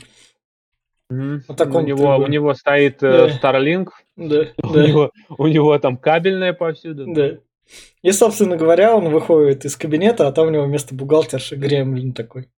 [1.11, 1.43] Мгм.
[1.47, 3.27] Вот у, него, у него стоит Да.
[3.27, 7.05] э, Starlink, Да, у, да, него, у него там кабельное повсюду.
[7.13, 7.37] да.
[8.01, 12.49] И, собственно говоря, он выходит из кабинета, а там у него вместо бухгалтерши гремлин такой.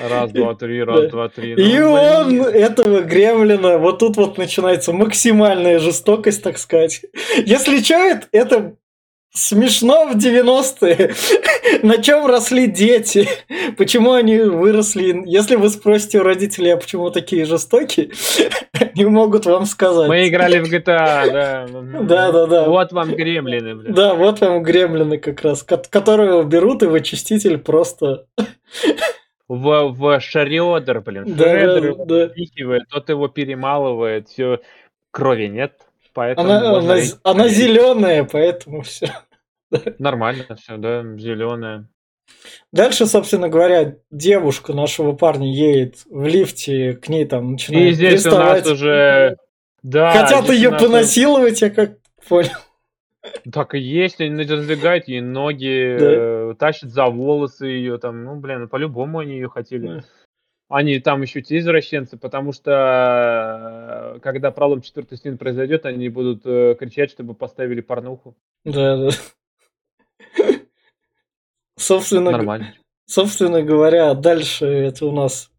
[0.00, 1.08] Раз, два, три, раз, Да.
[1.08, 1.52] два, три.
[1.54, 2.44] И Ну, он блин.
[2.44, 7.02] этого гремлина, вот тут вот начинается максимальная жестокость, так сказать.
[7.44, 8.76] Если что, это, это
[9.32, 11.14] смешно в 90-е.
[11.82, 13.28] На чем росли дети?
[13.76, 15.22] Почему они выросли?
[15.26, 18.10] Если вы спросите у родителей, а почему такие жестокие,
[18.72, 20.08] они могут вам сказать.
[20.08, 21.66] Мы играли в GTA, да.
[22.02, 22.68] Да, да, да.
[22.68, 23.94] Вот вам гремлины, блин.
[23.94, 28.26] Да, вот вам гремлины как раз, ко- которые берут и в очиститель просто...
[29.48, 31.24] В, в Шредер, блин.
[31.26, 32.28] Да, Шредер да.
[32.28, 34.60] впихивает, тот его перемалывает, все.
[35.10, 35.72] Крови нет,
[36.14, 39.12] поэтому Она, она, и- она зеленая, поэтому все.
[39.98, 41.88] Нормально все, да, зеленая.
[42.72, 48.24] Дальше, собственно говоря, девушка нашего парня едет в лифте, к ней там И начинает здесь
[48.26, 48.66] у нас приставать.
[48.66, 49.36] уже...
[49.82, 51.92] Да, Хотят ее нас понасиловать, я как
[52.28, 52.50] понял.
[53.52, 56.06] Так и есть, они раздвигают ей ноги, Да.
[56.10, 59.86] э, тащат за волосы ее там, ну, блин, по-любому они ее хотели.
[59.86, 60.00] Да.
[60.70, 66.42] Они там еще те извращенцы, потому что э, когда пролом четвертой стены произойдет, они будут
[66.46, 68.36] э, кричать, чтобы поставили порнуху.
[68.64, 69.10] Да, да.
[71.76, 72.74] Собственно, Нормально.
[73.04, 75.50] собственно говоря, дальше это у нас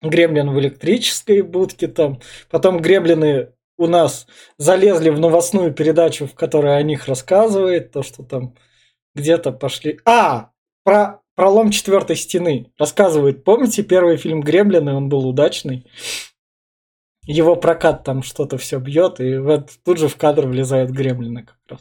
[0.00, 2.20] гремлин в электрической будке там.
[2.48, 8.22] Потом гремлины у нас залезли в новостную передачу, в которой о них рассказывает, то, что
[8.22, 8.54] там
[9.14, 10.00] где-то пошли...
[10.06, 10.52] А!
[10.84, 13.42] Про пролом четвертой стены рассказывает.
[13.42, 14.94] Помните первый фильм Гремлины?
[14.94, 15.84] Он был удачный.
[17.26, 21.56] Его прокат там что-то все бьет, и вот тут же в кадр влезают гремлины как
[21.68, 21.80] раз.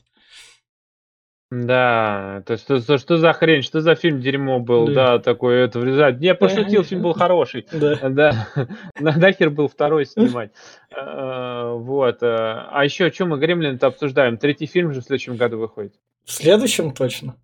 [1.52, 4.94] Да, то что, что, что за хрень, что за фильм дерьмо был, Да.
[4.94, 6.20] да, такой это врезать.
[6.20, 7.68] Не, пошутил, фильм был хороший.
[7.72, 8.10] Да.
[8.10, 8.48] Да,
[9.00, 10.54] на- нахер был второй снимать.
[10.90, 12.24] Э, Вот.
[12.24, 14.38] э, А еще, что мы Гремлин-то обсуждаем?
[14.38, 15.94] Третий фильм же в следующем году выходит.
[16.26, 17.36] В следующем точно.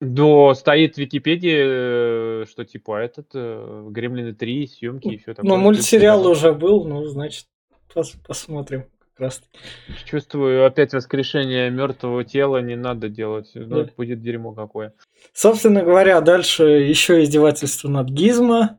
[0.00, 5.50] Да, стоит в Википедии, э, что типа этот э, Гремлины 3, съемки и все такое.
[5.50, 7.46] Ну, мультсериал уже был, ну, значит,
[7.94, 9.42] пос- посмотрим как раз.
[10.06, 13.50] Чувствую опять воскрешение мертвого тела не надо делать.
[13.54, 13.90] Ну, Да.
[13.94, 14.94] будет дерьмо какое.
[15.34, 18.78] Собственно говоря, дальше еще издевательство над Гизмо.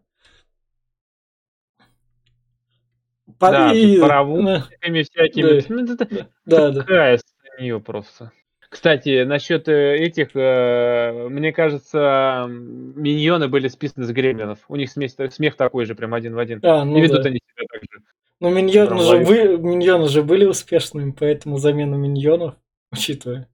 [3.37, 5.59] По- Да, и- тут паровозиками всякими.
[5.59, 5.65] Да.
[5.69, 5.97] Ну,
[6.45, 6.79] Да, да.
[6.81, 7.19] такая
[7.59, 8.31] нее просто.
[8.71, 14.59] Кстати, насчет э, этих, э, мне кажется, миньоны были списаны с гремлинов.
[14.69, 16.61] У них смесь, смех такой же, прям один в один.
[16.63, 17.29] А, ну И ведут да.
[17.29, 18.01] они себя так же.
[18.39, 22.55] Ну, миньоны же, вы- миньоны же были успешными, поэтому замена миньонов,
[22.93, 23.49] учитывая.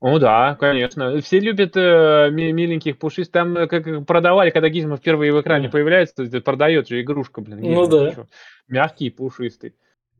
[0.00, 1.20] Ну да, конечно.
[1.20, 3.32] Все любят э, ми- миленьких пушистых.
[3.32, 7.60] Там э, как продавали, когда Гизмо впервые в экране появляется, это продает же игрушка, блин.
[7.60, 8.26] Ну Гизмо, ты да.
[8.68, 9.74] Мягкий и пушистый.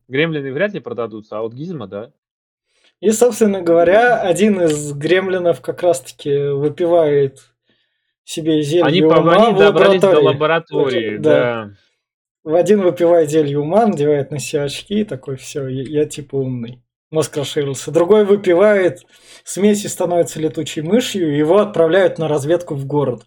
[0.09, 2.13] Гремлины вряд ли продадутся, а вот Гизмо, да.
[3.03, 7.41] И, собственно говоря, один из гремлинов как раз-таки выпивает
[8.23, 11.17] себе зелье Они, ума они в добрались до лаборатории.
[11.17, 11.75] Да.
[12.45, 12.57] да.
[12.57, 16.81] Один выпивает зелье ума, надевает на себя очки и такой, все, я, я типа умный.
[17.11, 17.91] Мозг расширился.
[17.91, 19.01] Другой выпивает,
[19.43, 23.25] смеси становится летучей мышью, и его отправляют на разведку в город,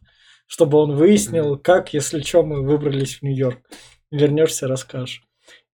[0.47, 3.59] чтобы он выяснил, как, если что, мы выбрались в Нью-Йорк.
[4.09, 5.21] Вернешься, расскажешь.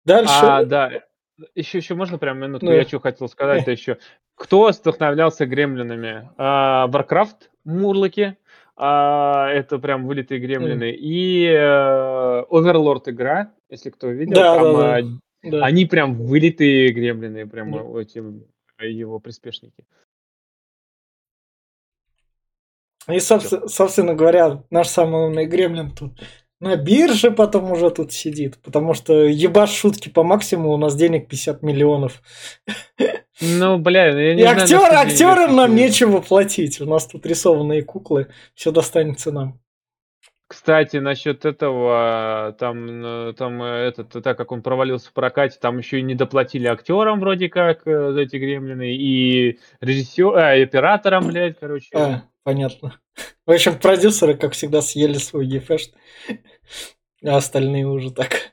[0.05, 0.33] Дальше.
[0.41, 0.91] А, да.
[1.55, 2.65] Еще, еще можно прям минутку?
[2.67, 2.73] Ну.
[2.73, 3.97] Я что хотел сказать-то еще.
[4.35, 6.29] Кто вдохновлялся гремлинами?
[6.37, 8.37] А, Warcraft, Мурлоки,
[8.75, 14.97] а, это прям вылитые гремлины, и э, Overlord игра, если кто видел, Да, там, да,
[14.97, 15.01] а,
[15.43, 15.65] Да.
[15.65, 18.23] они прям вылитые гремлины, прям э, эти
[18.79, 19.85] его приспешники.
[23.07, 26.19] И, собственно, собственно говоря, наш самый умный гремлин тут
[26.61, 31.27] на бирже потом уже тут сидит, потому что ебаш шутки по максимуму, у нас денег
[31.27, 32.21] 50 миллионов.
[33.41, 36.79] Ну, бля, я не И знаю, на актер, актерам нам нечего платить.
[36.79, 39.59] У нас тут рисованные куклы, все достанется нам.
[40.51, 45.77] Кстати, насчет этого, там, э, там э, этот, так как он провалился в прокате, там
[45.77, 50.63] еще и не доплатили актерам вроде как э, за эти гремлины, и режиссер, а, и
[50.63, 51.87] операторам, блядь, короче.
[51.95, 52.99] А, понятно.
[53.45, 55.95] В общем, продюсеры, как всегда, съели свой ефешт,
[57.23, 58.50] а остальные уже так.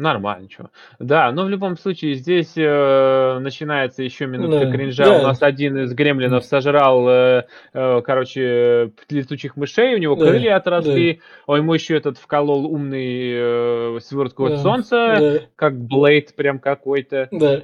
[0.00, 0.70] Нормально, чё.
[0.98, 5.04] Да, но в любом случае здесь э, начинается еще минутка Да, кринжа.
[5.04, 5.18] да.
[5.20, 10.56] У нас один из гремлинов сожрал, э, э, короче, летучих мышей, у него Да, крылья
[10.56, 16.34] отросли, а ему еще этот вколол умный э, свертку от Да, солнца, Да, как Блейд
[16.34, 17.28] прям какой-то.
[17.30, 17.62] да.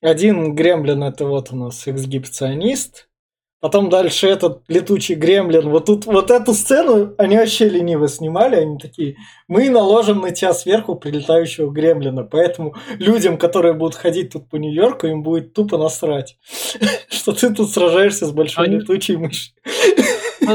[0.00, 3.08] Один гремлин это вот у нас эксгибиционист,
[3.62, 5.70] Потом дальше этот летучий гремлин.
[5.70, 8.56] Вот тут вот эту сцену они вообще лениво снимали.
[8.56, 9.14] Они такие,
[9.46, 12.24] мы наложим на тебя сверху прилетающего гремлина.
[12.24, 16.38] Поэтому людям, которые будут ходить тут по Нью-Йорку, им будет тупо насрать,
[17.08, 19.54] что ты тут сражаешься с большой летучей мышью.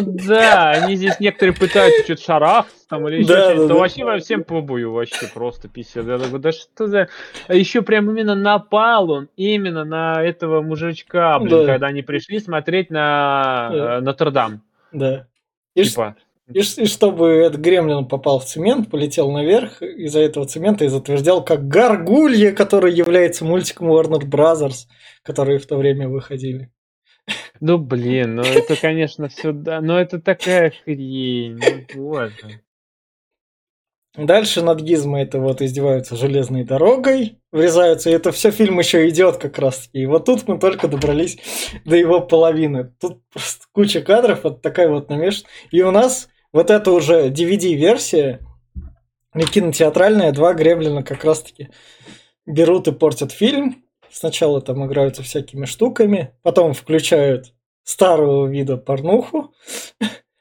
[0.01, 3.67] Ну да, они здесь некоторые пытаются что-то шарахаться там или еще Да, что-то.
[3.67, 6.05] да, вообще во всем побою вообще просто писец.
[6.05, 7.07] Я такой, да что за...
[7.47, 11.65] А еще прям именно напал он именно на этого мужичка, блин, Да.
[11.65, 13.97] когда они пришли смотреть на Да.
[13.97, 14.61] э, Нотр-Дам.
[14.91, 15.27] Да.
[15.75, 16.15] И, Типа,
[16.51, 21.43] и и чтобы этот гремлин попал в цемент, полетел наверх из-за этого цемента и затверждел
[21.43, 24.87] как Гаргулья, который является мультиком Warner Brothers,
[25.23, 26.69] которые в то время выходили.
[27.59, 32.61] Ну блин, ну это, конечно, все, да, но это такая хрень, ну боже.
[34.17, 39.37] Дальше над Гизмо это вот издеваются железной дорогой, врезаются, и это все фильм еще идет
[39.37, 39.89] как раз.
[39.93, 41.37] И вот тут мы только добрались
[41.85, 42.91] до его половины.
[42.99, 45.47] Тут просто куча кадров, вот такая вот намешана.
[45.69, 48.39] И у нас вот это уже DVD-версия,
[49.35, 51.69] не кинотеатральная, два гремлина как раз таки
[52.47, 53.83] берут и портят фильм.
[54.11, 59.53] Сначала там играются всякими штуками, потом включают старого вида порнуху.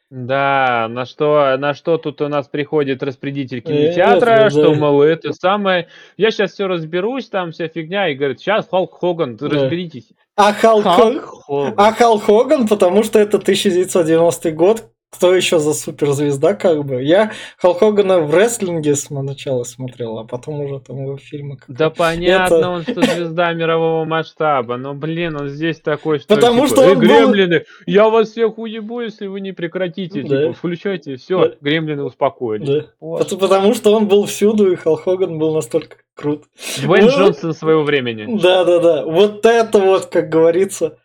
[0.08, 4.78] Да, на что, на что тут у нас приходит распределитель Э, кинотеатра, это, что, да.
[4.78, 9.36] мол, это самое, я сейчас все разберусь, там вся фигня, и говорит, сейчас Халк Хоган,
[9.36, 9.48] Да.
[9.48, 10.10] разберитесь.
[10.36, 11.74] А Халк, Халк Хоган.
[11.76, 14.84] А Халк Хоган, потому что это 1990 год.
[15.12, 17.02] Кто еще за суперзвезда, как бы?
[17.02, 21.56] Я Халк Хогана в рестлинге сначала смотрел, а потом уже там его фильмы.
[21.56, 26.34] как- Да понятно, Это- он что звезда мирового масштаба, но, блин, он здесь такой, что
[26.34, 30.22] Потому типа, что «Эй, он был- гремлины, я вас всех уебу, если вы не прекратите,
[30.22, 30.42] Да.
[30.42, 31.54] типа, включайте, все, Да.
[31.60, 32.68] гремлины успокоились.
[32.68, 32.86] Да.
[33.00, 33.28] Вот.
[33.30, 36.44] Пот- Потому что он был всюду, и Халк Хоган был настолько крут.
[36.84, 38.38] Дуэйн Ну, Джонсон своего времени.
[38.42, 39.04] Да, да, да.
[39.04, 40.98] Вот это вот, как говорится,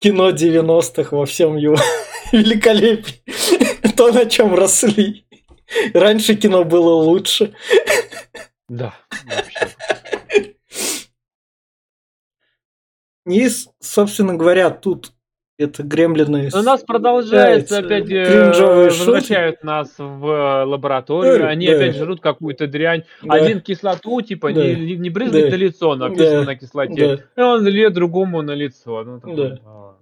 [0.00, 1.76] кино 90-х во всем его
[2.32, 3.22] великолепии.
[3.96, 5.26] То, на чем росли.
[5.92, 7.54] Раньше кино было лучше.
[8.68, 9.74] Да, вообще.
[13.26, 13.48] И,
[13.80, 15.12] собственно говоря, тут
[15.58, 16.50] это гремлины.
[16.54, 18.52] У нас продолжается опять, э,
[18.86, 21.74] возвращают нас в э, лабораторию, Да, они да.
[21.74, 23.02] опять жрут какую-то дрянь.
[23.22, 23.34] Да.
[23.34, 24.64] Один кислоту, типа, Да.
[24.64, 25.50] не, не брызгать Да.
[25.50, 26.44] на лицо, написано Да.
[26.46, 27.16] на кислоте.
[27.36, 27.42] Да.
[27.42, 29.02] И он льет другому на лицо.
[29.04, 29.58] Ну, такой, Да.
[29.66, 29.94] а.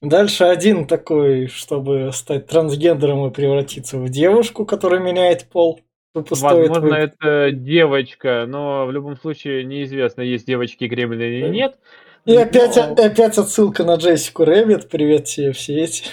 [0.00, 5.80] Дальше один такой, чтобы стать трансгендером и превратиться в девушку, которая меняет пол.
[6.14, 11.76] Возможно, это девочка, но в любом случае неизвестно, есть девочки гремлины или нет.
[12.24, 14.88] И опять, Но- опять отсылка на Джессику Рэббит.
[14.90, 16.04] Привет тебе все эти.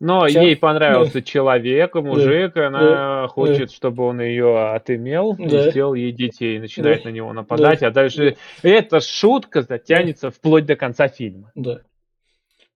[0.00, 0.42] Но Чё?
[0.42, 2.80] ей понравился человек, мужик, и она
[3.22, 3.28] Да.
[3.28, 5.66] хочет, чтобы он ее отымел Да.
[5.66, 7.08] и сделал ей детей, начинает Да.
[7.08, 11.52] на него нападать, а дальше эта шутка затянется вплоть до конца фильма.
[11.54, 11.80] Да.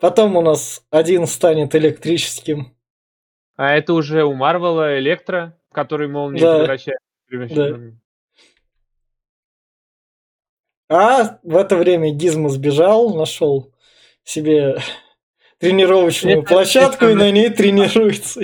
[0.01, 2.73] Потом у нас один станет электрическим.
[3.57, 6.61] А это уже у Марвела Электро, который молнии Да.
[6.61, 6.99] превращает.
[7.29, 7.95] превращает-
[10.89, 13.71] А в это время Гизмо сбежал, нашел
[14.25, 14.79] себе
[15.59, 18.41] тренировочную Это- площадку это- и на ней тренируется.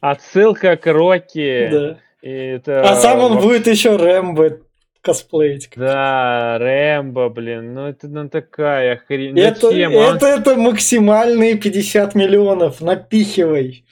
[0.00, 1.68] Отсылка к Рокки.
[1.70, 1.98] Да.
[2.22, 4.58] И это А сам он вообще- будет еще Рэмбо
[5.00, 5.70] косплеить.
[5.76, 9.38] Да, Рэмбо, блин, ну это ну, такая хрень.
[9.38, 9.92] Это, Зачем?
[9.96, 12.80] А он- это, это максимальные 50 миллионов.
[12.80, 13.84] Напихивай.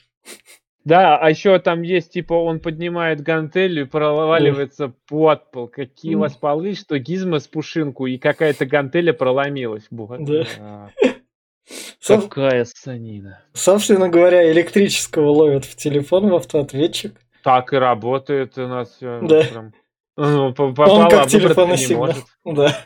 [0.85, 5.69] Да, а еще там есть, типа, он поднимает гантель и проваливается под пол.
[5.69, 9.87] Какие у вас полы, что гизма с пушинку и какая-то гантеля проломилась.
[9.91, 10.23] Вот.
[10.25, 10.45] Да.
[10.61, 10.89] А,
[12.07, 13.43] Соб- Какая санина.
[13.55, 17.19] Собственно говоря, электрического ловят в телефон в автоответчик.
[17.43, 19.21] Так и работает у нас все.
[19.23, 19.71] Да.
[20.17, 22.13] Ну, по- Он как выбраться телефонный сигнал.
[22.45, 22.77] Да.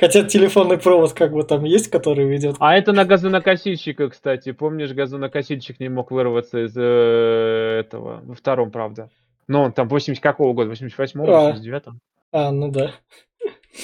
[0.00, 2.56] Хотя телефонный провод как бы там есть, который ведет.
[2.58, 4.52] А это на газонокосильщика, кстати.
[4.52, 8.22] Помнишь, газонокосильщик не мог вырваться из э, этого?
[8.24, 9.10] Во втором, правда.
[9.46, 10.72] Ну, он там 80 какого года?
[10.72, 11.52] 88-го, А.
[11.52, 11.92] 89-го?
[12.32, 12.92] А, ну да.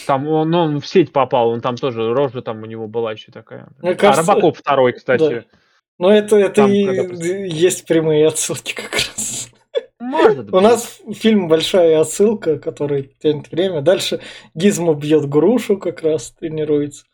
[0.06, 3.12] Там он, ну, он в сеть попал, он там тоже, рожа там у него была
[3.12, 3.68] еще такая.
[3.82, 5.44] Мне а кажется, Робокоп второй, кстати.
[5.98, 9.15] Но это, это Там, и когда есть прямые отсылки как раз.
[10.10, 13.82] Может У нас фильм большая отсылка, который тянет время.
[13.82, 14.20] Дальше
[14.54, 17.06] Гизмо бьет грушу как раз, тренируется.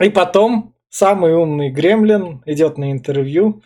[0.00, 3.62] И потом самый умный гремлин идет на интервью,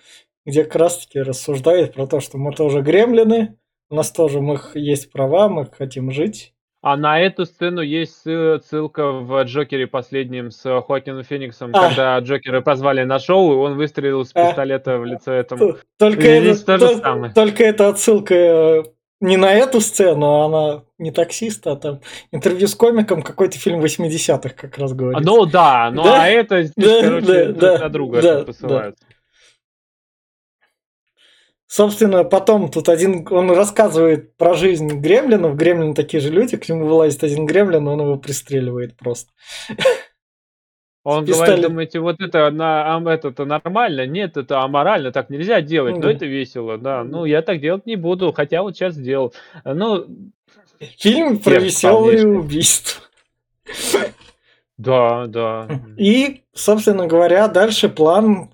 [0.47, 3.59] где как раз таки рассуждает про то, что мы тоже гремлины,
[3.91, 6.55] у нас тоже мы, х- есть права, мы хотим жить.
[6.83, 11.89] А на эту сцену есть ссы- ссылка в Джокере последнем с Хоакином Фениксом, А.
[11.89, 14.47] когда Джокера позвали на шоу, и он выстрелил с А.
[14.49, 15.77] пистолета в лицо этому.
[15.99, 17.33] Только, это, то тол- самое.
[17.35, 18.83] только эта отсылка э,
[19.21, 22.01] не на эту сцену, а она не таксист, а там
[22.33, 25.23] интервью с комиком, какой-то фильм 80-х как раз говорит.
[25.23, 26.23] Ну да, ну Да?
[26.23, 29.05] а это, здесь, Да, короче, да, друг да, на друга да, посылаются.
[31.73, 35.55] Собственно, потом тут один, он рассказывает про жизнь гремлинов.
[35.55, 39.31] Гремлины такие же люди, к нему вылазит один гремлин, он его пристреливает просто.
[41.05, 41.47] Он Пистолет.
[41.47, 44.05] говорит, думаете, вот это, на, ам- это нормально?
[44.05, 46.13] Нет, это аморально, так нельзя делать, Ну но да.
[46.13, 47.05] это весело, да.
[47.05, 49.33] Ну, я так делать не буду, хотя вот сейчас сделал.
[49.65, 50.07] Ну,
[50.99, 53.01] Фильм про веселые убийства.
[54.77, 55.69] да, да.
[55.97, 58.51] И, собственно говоря, дальше план,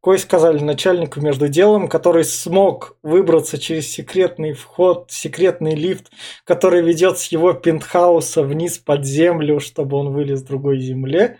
[0.00, 6.10] какой сказали начальнику между делом, который смог выбраться через секретный вход, секретный лифт,
[6.44, 11.38] который ведет с его пентхауса вниз под землю, чтобы он вылез с другой земле.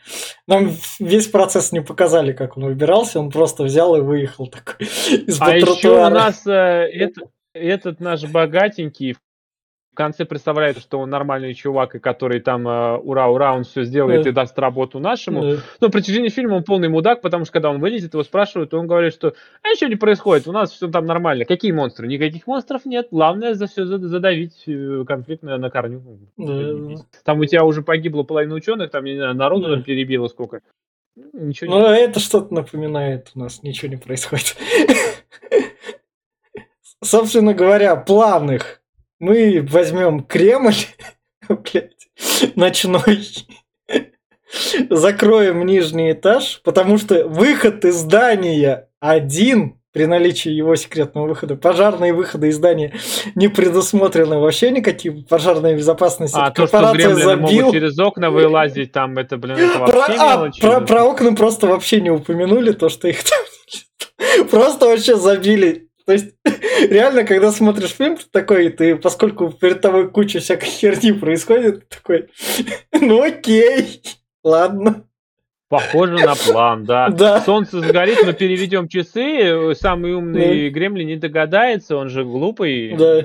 [0.49, 4.89] Нам весь процесс не показали, как он выбирался, он просто взял и выехал такой
[5.41, 7.23] А еще у нас э, это-
[7.55, 9.19] этот наш богатенький в
[9.99, 14.23] конце представляет, что он нормальный чувак, и который там э, ура, ура, он все сделает
[14.23, 14.31] Да.
[14.31, 15.43] и даст работу нашему.
[15.43, 15.49] Да.
[15.81, 18.77] Но на протяжении фильма он полный мудак, потому что когда он вылезет, его спрашивают, и
[18.77, 21.45] он говорит, что а ничего не происходит, у нас все там нормально.
[21.45, 22.07] Какие монстры?
[22.07, 23.09] Никаких монстров нет.
[23.11, 26.03] Главное за все задавить э, конфликт на, на корню.
[26.37, 27.03] Да.
[27.25, 29.75] Там у тебя уже погибло половина ученых, там, я не знаю, народу Да.
[29.75, 30.61] там перебило сколько.
[31.33, 34.57] Ничего Ну, это что-то напоминает, у нас ничего не происходит.
[37.03, 38.78] Собственно говоря, план их.
[39.21, 40.75] Мы возьмем Кремль,
[41.49, 43.25] блядь, ночной,
[44.91, 51.57] закроем нижний этаж, потому что выход из здания один при наличии его секретного выхода.
[51.57, 52.93] Пожарные выходы из здания
[53.35, 56.35] не предусмотрены вообще никакие пожарная безопасность.
[56.37, 57.73] А Эта то, что корпорация гремлины могут забил.
[57.73, 60.61] через окна вылазить, там это, блин, это Про, вообще а, мелочи.
[60.61, 65.88] про, про окна просто вообще не упомянули, то, что их там просто вообще забили.
[66.09, 66.35] То есть,
[66.91, 71.97] реально, когда смотришь фильм ты такой, ты, поскольку перед тобой куча всякой херни происходит, ты
[71.99, 72.29] такой,
[72.99, 74.01] ну окей,
[74.43, 75.05] ладно.
[75.69, 77.09] Похоже на план, да.
[77.13, 77.43] Да.
[77.43, 79.75] Солнце сгорит, мы переведем часы.
[79.75, 82.97] Самый умный гремлин не догадается, он же глупый.
[82.97, 83.21] Да,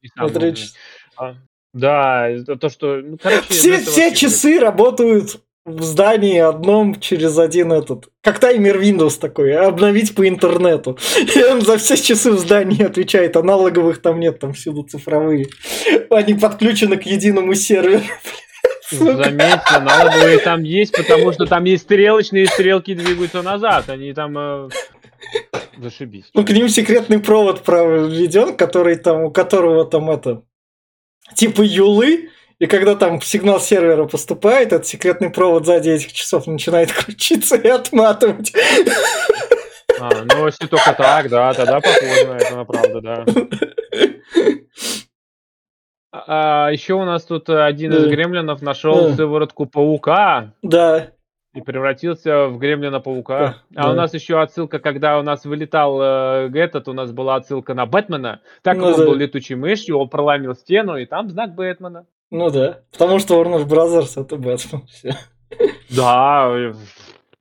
[0.00, 0.72] и умный.
[1.18, 1.34] А,
[1.74, 2.96] Да, то, что...
[3.02, 9.18] Ну, короче, Все, все часы работают в здании одном через один этот, как таймер Windows
[9.20, 10.98] такой, обновить по интернету.
[11.34, 15.46] И он за все часы в здании отвечает, аналоговых там нет, там всюду цифровые.
[16.10, 18.02] Они подключены к единому серверу.
[18.90, 23.88] Заметьте, налоговые там есть, потому что там есть стрелочные, стрелки двигаются назад.
[23.88, 24.36] Они там...
[24.36, 24.68] э,
[25.78, 26.30] Зашибись.
[26.34, 30.42] Ну, к ним секретный провод проведен, который там, у которого там это,
[31.34, 32.30] типа юлы,
[32.62, 37.66] и когда там сигнал сервера поступает, этот секретный провод сзади этих часов начинает крутиться и
[37.66, 38.52] отматывать.
[40.00, 43.24] А, ну, если только так, да, тогда похоже это, на правда, да.
[46.12, 49.16] А, еще у нас тут один из гремлинов нашел Да.
[49.16, 51.08] сыворотку паука Да,
[51.54, 53.56] и превратился в гремлина паука.
[53.70, 57.34] Да, А у нас еще отсылка, когда у нас вылетал э, этот, у нас была
[57.36, 58.40] отсылка на Бэтмена.
[58.62, 59.04] Так Ну он да.
[59.04, 62.06] был летучей мышью, он проломил стену, и там знак Бэтмена.
[62.32, 62.80] Ну да.
[62.92, 64.86] Потому что Warner Brothers это Бэтмен.
[64.90, 65.12] Всё.
[65.90, 66.72] Да, э,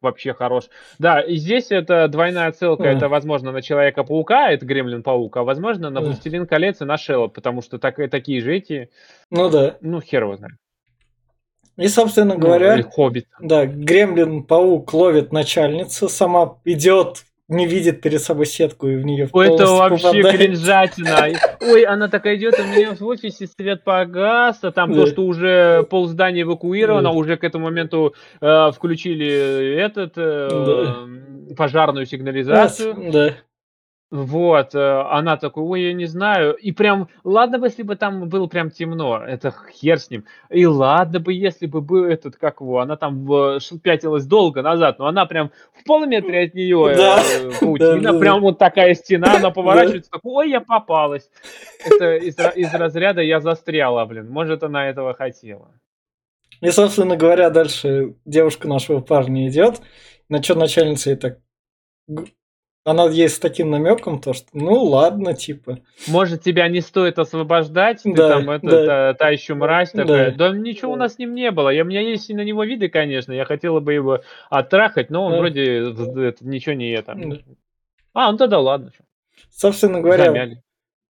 [0.01, 0.65] вообще хорош.
[0.99, 6.01] Да, и здесь это двойная отсылка, это, возможно, на Человека-паука, это Гремлин-паук, а, возможно, на
[6.01, 6.07] Да.
[6.07, 8.89] Властелин колец и на Шелоб, потому что так, такие же эти,
[9.29, 9.77] Ну да.
[9.81, 10.55] ну, хер его знает.
[11.77, 13.27] И, собственно Ну, говоря, или Хоббит.
[13.39, 19.53] да, Гремлин-паук ловит начальницу, сама идет, не видит перед собой сетку и в нее Ой,
[19.53, 20.37] это вообще попадает.
[20.37, 21.27] кринжатина.
[21.59, 25.83] Ой, она такая идет, у меня в офисе свет погас, а там то, что уже
[25.89, 27.15] пол здания эвакуировано, Да.
[27.15, 30.49] уже к этому моменту э, включили этот э,
[31.57, 32.95] пожарную сигнализацию.
[33.11, 33.33] Да.
[34.12, 36.53] Вот, э, она такой, ой, я не знаю.
[36.55, 40.26] И прям, ладно бы, если бы там было прям темно, это хер с ним.
[40.49, 43.26] И ладно бы, если бы был этот, как его, она там
[43.82, 47.24] пятилась долго назад, но она прям в полуметре от нее Да.
[47.62, 48.41] паутина, Да, да, прям да.
[48.41, 51.30] вот такая стена, она поворачивается, такой, ой, я попалась.
[51.86, 54.30] Это из, из разряда я застряла, блин.
[54.30, 55.72] Может, она этого хотела.
[56.59, 59.82] И, собственно говоря, дальше девушка нашего парня идет,
[60.28, 61.39] на что начальница и так...
[62.84, 65.79] Она ей с таким намеком, то что, ну ладно, типа.
[66.07, 68.86] Может, тебя не стоит освобождать, ты Да, там, это, да.
[68.86, 70.01] та, та еще мразь Да.
[70.01, 70.32] такая.
[70.32, 70.49] Да.
[70.49, 71.69] ничего у нас с ним не было.
[71.69, 73.34] Я, у меня есть на него виды, конечно.
[73.34, 75.38] Я хотела бы его оттрахать, но он Да.
[75.39, 77.13] вроде в- это, ничего не это.
[77.15, 77.38] Да.
[78.15, 78.91] А, ну тогда ладно.
[79.51, 80.63] Собственно говоря, замяли.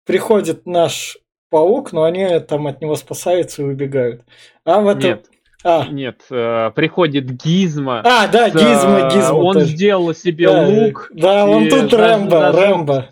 [0.04, 1.18] приходит наш
[1.50, 4.22] паук, но они там от него спасаются и убегают.
[4.64, 5.02] А в этом...
[5.02, 5.26] Нет,
[5.62, 8.00] А, нет, э, приходит Гизма.
[8.04, 9.34] а, да, с, Гизмо, э, Гизмо.
[9.34, 9.66] Он тоже.
[9.66, 11.10] сделал себе Да, лук.
[11.14, 13.08] Да, он тут заж- Рэмбо, зажег- Рэмбо.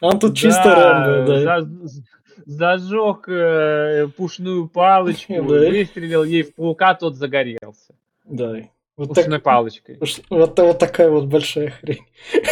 [0.00, 1.60] Он тут чисто Да, Рэмбо, да.
[1.60, 1.68] за-
[2.46, 5.42] зажег э, пушную палочку, Да.
[5.42, 7.94] выстрелил ей в паука, тот загорелся.
[8.24, 8.54] Да.
[8.96, 9.98] Вот, Пушной так, палочкой.
[10.30, 12.04] вот, вот такая вот большая хрень.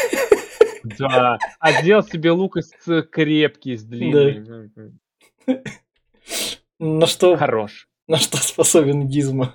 [0.99, 1.39] Да.
[1.59, 2.73] А сделал себе лук из
[3.11, 4.71] крепкий, с длинный.
[5.47, 5.61] М,
[7.01, 7.87] На что, Хорош.
[8.11, 9.55] На что способен Гизмо.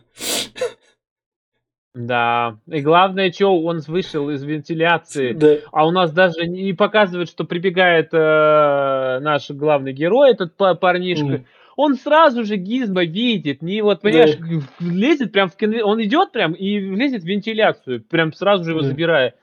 [1.93, 2.57] Да.
[2.67, 5.33] И главное, что он вышел из вентиляции.
[5.33, 5.55] Да.
[5.71, 11.25] А у нас даже не показывает, что прибегает э, наш главный герой, этот па- парнишка.
[11.25, 11.45] М.
[11.77, 14.37] Он сразу же Гизмо видит, не вот, понимаешь,
[14.79, 15.55] лезет прям в.
[15.83, 18.87] Он идет прям и лезет в вентиляцию, прям сразу же его Да.
[18.87, 19.33] забирая.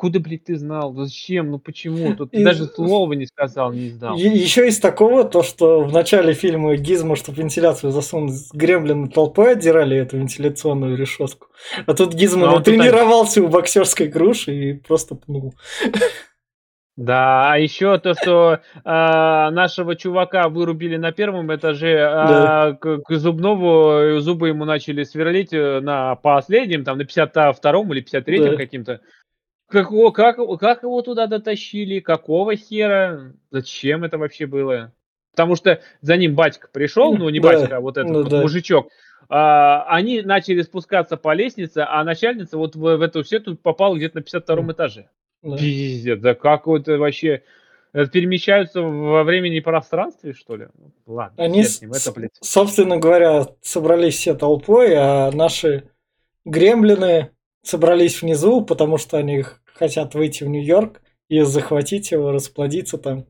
[0.00, 0.94] Откуда, блядь, ты знал?
[0.94, 1.50] Зачем?
[1.50, 2.16] Ну почему?
[2.16, 4.16] Тут И- даже слова не сказал, не издал.
[4.16, 9.98] Еще из такого, то, что в начале фильма Гизмо, чтобы вентиляцию засунуть, гремлины толпой отдирали
[9.98, 11.48] эту вентиляционную решетку.
[11.86, 15.52] А тут Гизмо Ну, тут тренировался у боксерской груши и просто пнул.
[16.96, 23.16] Да, а еще то, что а, нашего чувака вырубили на первом этаже, а к, к
[23.16, 28.56] Зубнову э, зубы ему начали сверлить э, на последнем, там на 52-м или 53-м Да.
[28.56, 29.00] каким-то.
[29.70, 32.00] Как, его- как, как его туда дотащили?
[32.00, 33.32] Какого хера?
[33.50, 34.92] Зачем это вообще было?
[35.32, 38.28] Потому что за ним батька пришел, ну не Да, батька, а вот этот ну вот
[38.30, 38.40] да.
[38.42, 38.88] мужичок.
[39.28, 44.18] А, они начали спускаться по лестнице, а начальница вот в, в эту сету попала где-то
[44.18, 45.08] на 52-м этаже.
[45.42, 45.56] Да.
[45.56, 47.44] Пиздец, да как вот вообще
[47.92, 50.66] э, перемещаются во времени и пространстве, что ли?
[51.06, 52.32] Ладно, Они, с ним, это, блядь.
[52.40, 55.84] собственно говоря, собрались все толпой, а наши
[56.44, 57.30] гремлины
[57.62, 59.44] собрались внизу, потому что они
[59.74, 63.26] хотят выйти в Нью-Йорк и захватить его, расплодиться там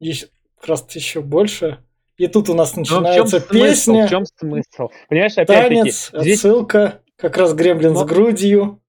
[0.00, 0.26] ещё-
[0.60, 1.78] как раз еще больше.
[2.16, 3.52] И тут у нас Ну, в чем начинается смысл?
[3.52, 4.88] песня, В чем смысл?
[5.08, 8.80] Понимаешь, опять-таки, танец, здесь отсылка, как раз гремлин с грудью.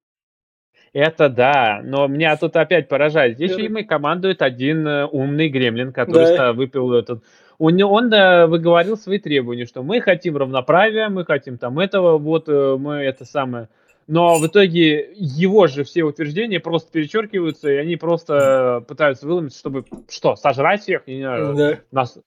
[0.94, 3.36] это да, но меня тут опять поражает.
[3.36, 3.62] Здесь Да.
[3.64, 6.54] ими командует один э, умный гремлин, который Да.
[6.54, 7.24] выпил этот...
[7.60, 12.48] Него, он да, выговорил свои требования, что мы хотим равноправия, мы хотим там этого, вот
[12.48, 13.70] э, мы это самое.
[14.08, 19.84] Но в итоге его же все утверждения просто перечеркиваются, и они просто пытаются выломить, чтобы
[20.10, 21.08] что, сожрать всех?
[21.08, 21.80] Не знаю, Да.
[21.92, 22.18] нас...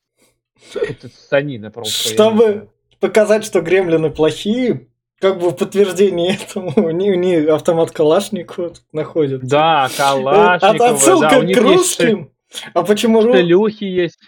[0.75, 2.09] Это санина просто.
[2.09, 2.69] не Чтобы
[2.99, 4.89] показать, что гремлины плохие,
[5.21, 9.47] как бы в подтверждение этому у них автомат Калашникова тут находится.
[9.47, 12.33] Да, Э, от- Калашникова, Отсылка да, у них к есть русским.
[12.75, 14.19] А почему, Шелюхи есть.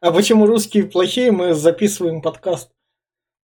[0.00, 1.32] а почему русские плохие?
[1.32, 2.70] Мы записываем подкаст.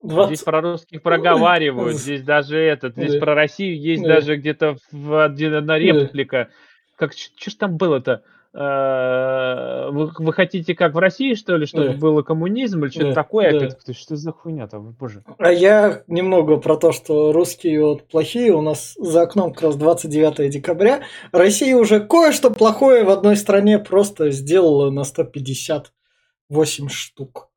[0.03, 3.20] 20 Здесь про русских проговаривают, здесь даже этот, здесь Да.
[3.20, 4.16] про Россию есть Да.
[4.16, 6.48] даже где-то в один- одна реплика.
[6.96, 8.22] Как что ж там было-то?
[8.55, 11.92] Э, Вы, вы хотите как в России, что ли, чтобы Да.
[11.94, 13.57] было коммунизм или что-то Да, такое да.
[13.66, 13.96] опять?
[13.96, 15.22] Что за хуйня там, боже?
[15.38, 18.53] А я немного про то, что русские вот плохие.
[18.53, 21.00] У нас за окном как раз 29 декабря.
[21.32, 27.48] Россия уже кое-что плохое в одной стране просто сделала на 158 штук.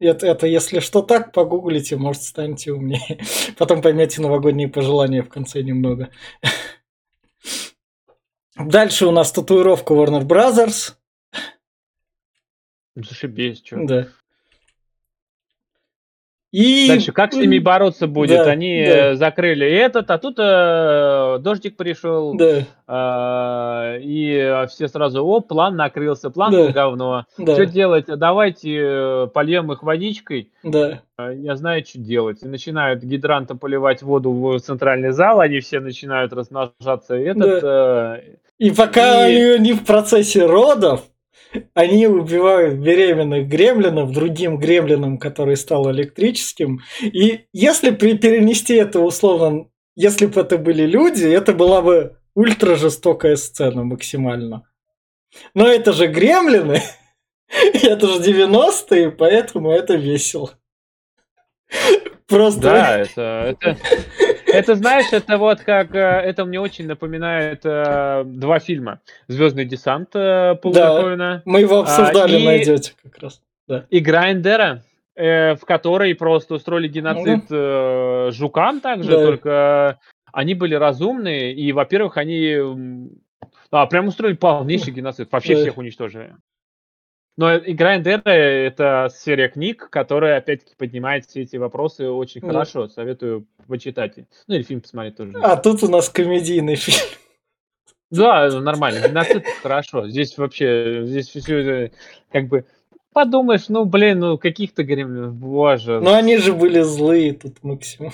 [0.00, 3.20] Это, это если что так, погуглите, может, станете умнее.
[3.58, 6.10] Потом поймете новогодние пожелания в конце немного.
[8.56, 10.94] Дальше у нас татуировка Warner Brothers.
[12.94, 13.84] Зашибись, что.
[13.84, 14.08] Да.
[16.50, 16.88] И...
[16.88, 18.38] Дальше, как с ними бороться будет?
[18.38, 19.10] Да, Они да.
[19.10, 25.76] э, закрыли этот, а тут э, дождик пришел, Да, э, и все сразу, о, план
[25.76, 26.68] накрылся, план Да.
[26.72, 27.24] говно.
[27.36, 28.06] да, Что делать?
[28.06, 30.50] Давайте э, польем их водичкой.
[30.62, 31.02] да.
[31.18, 32.42] А, Я знаю, что делать.
[32.42, 37.14] И начинают гидрантом поливать воду в центральный зал, они все начинают размножаться.
[37.14, 38.22] Этот, э,
[38.58, 41.02] И пока И- не в процессе родов,
[41.74, 46.80] они убивают беременных гремлинов другим гремлином, который стал электрическим.
[47.00, 52.76] И если при- перенести это условно, если бы это были люди, это была бы ультра
[52.76, 54.64] жестокая сцена максимально.
[55.54, 56.82] Но это же гремлины,
[57.74, 60.52] это же 90-е, поэтому это весело.
[62.26, 62.60] Просто...
[62.60, 63.76] да, это, это,
[64.52, 69.00] это, знаешь, это вот как, э, это мне очень напоминает э, два фильма.
[69.28, 71.42] «Звездный десант» э, Пола Да.
[71.44, 73.40] Мы его обсуждали, А, и- найдете как раз.
[73.90, 74.82] «Игра Эндера»,
[75.16, 79.24] э, в которой просто устроили геноцид э, жукам также, Да.
[79.24, 79.98] только
[80.32, 82.56] они были разумные, и, во-первых, они
[83.70, 85.60] а, прям устроили полнейший геноцид, вообще Да.
[85.62, 86.34] всех уничтожили.
[87.38, 92.48] Но Игра Эндера— это серия книг, которая, опять-таки, поднимает все эти вопросы очень Да.
[92.48, 92.88] хорошо.
[92.88, 94.16] Советую почитать.
[94.48, 95.38] Ну, или фильм посмотреть тоже.
[95.40, 96.98] А тут у нас комедийный фильм.
[98.10, 99.06] Да, нормально.
[99.06, 100.08] Геноцид хорошо.
[100.08, 101.92] Здесь вообще, здесь все
[102.32, 102.64] как бы
[103.12, 106.00] подумаешь, ну, блин, ну, каких-то гремлинов, боже.
[106.00, 108.12] Но они же были злые тут максимум.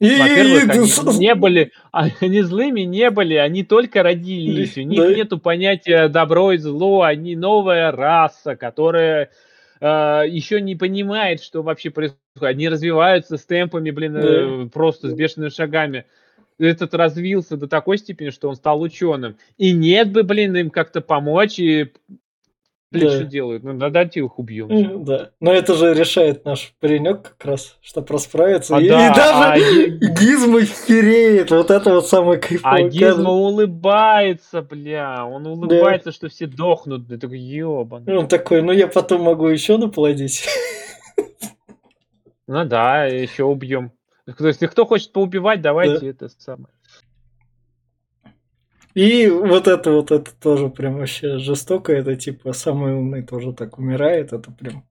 [0.00, 5.14] Во-первых, они не были, они злыми не были, они только родились, у них да.
[5.14, 9.30] нету понятия добро и зло, они новая раса, которая
[9.80, 9.86] э,
[10.26, 14.20] еще не понимает, что вообще происходит, они развиваются с темпами, блин, да.
[14.22, 16.06] э, просто с бешеными шагами.
[16.58, 19.36] Этот развился до такой степени, что он стал ученым.
[19.56, 21.92] И нет бы, блин, им как-то помочь и
[22.90, 23.14] Блин, да.
[23.14, 23.62] что делают?
[23.62, 25.04] Ну, давайте их убьем.
[25.04, 25.30] Да.
[25.38, 28.76] Но это же решает наш паренек как раз, чтобы расправиться.
[28.76, 29.58] А и, да, и даже а...
[29.58, 31.52] Гизма хереет.
[31.52, 32.86] Вот это вот самое кайфовое.
[32.86, 35.24] А Гизма улыбается, бля.
[35.24, 36.12] Он улыбается, да.
[36.12, 37.06] что все дохнут.
[37.06, 38.08] Ты такой, ёбан.
[38.08, 40.44] Он такой, ну я потом могу еще наплодить.
[42.48, 43.92] Ну да, еще убьем.
[44.36, 46.06] То есть, кто хочет поубивать, давайте да.
[46.08, 46.74] это самое.
[49.00, 51.90] И вот это вот, это тоже прям вообще жестоко.
[51.90, 54.34] Это типа самый умный тоже так умирает.
[54.34, 54.84] Это прям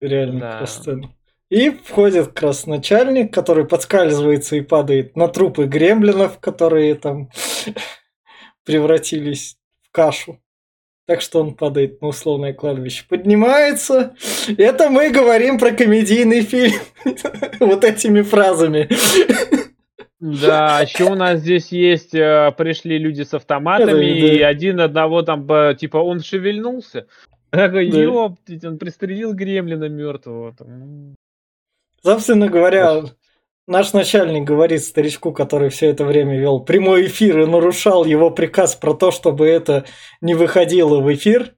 [0.00, 0.56] реально да.
[0.56, 1.02] просто.
[1.50, 7.28] И входит как раз начальник, который подскальзывается и падает на трупы гремлинов, которые там
[8.64, 10.40] превратились в кашу.
[11.06, 13.04] Так что он падает на условное кладбище.
[13.06, 14.16] Поднимается.
[14.56, 16.80] Это мы говорим про комедийный фильм.
[17.60, 18.88] вот этими фразами.
[20.40, 25.46] Да, еще у нас здесь есть, э, пришли люди с автоматами, и один одного там,
[25.76, 27.06] типа, он шевельнулся.
[27.50, 30.54] Такой, ёптить, он пристрелил гремлина мертвого.
[30.54, 31.14] Там.
[32.02, 33.04] Собственно говоря,
[33.66, 38.74] наш начальник говорит старичку, который все это время вел прямой эфир и нарушал его приказ
[38.76, 39.84] про то, чтобы это
[40.20, 41.54] не выходило в эфир.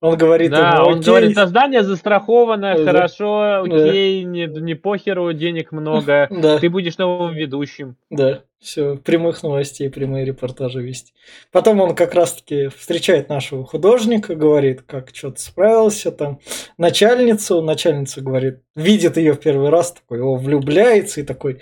[0.00, 2.84] Он говорит, да, ему, он говорит, создание застраховано, да.
[2.84, 4.30] хорошо, окей, да.
[4.30, 6.58] не, не похеру, денег много, да.
[6.58, 7.96] ты будешь новым ведущим.
[8.08, 11.12] Да, все, прямых новостей, прямые репортажи вести.
[11.50, 16.38] Потом он как раз-таки встречает нашего художника, говорит, как что-то справился, там,
[16.76, 21.60] начальницу, начальница говорит, видит ее в первый раз, такой, его влюбляется и такой,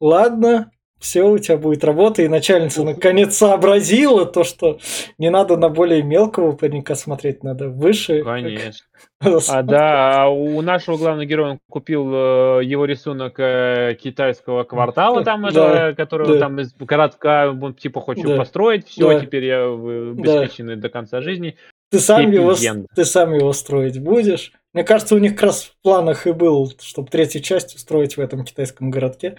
[0.00, 0.70] ладно,
[1.04, 4.78] все, у тебя будет работа, и начальница наконец сообразила то, что
[5.18, 8.24] не надо на более мелкого паренька смотреть, надо выше.
[8.24, 8.86] Конечно.
[9.20, 15.22] А да, а у нашего главного героя он купил э, его рисунок э, китайского квартала,
[15.22, 16.40] там, да, это, которого да.
[16.40, 18.36] там из городка, он типа да.
[18.36, 19.20] построить, все, да.
[19.20, 20.82] теперь я обеспеченный да.
[20.82, 21.56] до конца жизни.
[21.90, 22.54] Ты сам, его,
[22.94, 24.52] ты сам его строить будешь.
[24.72, 28.20] Мне кажется, у них как раз в планах и был, чтобы третью часть устроить в
[28.20, 29.36] этом китайском городке.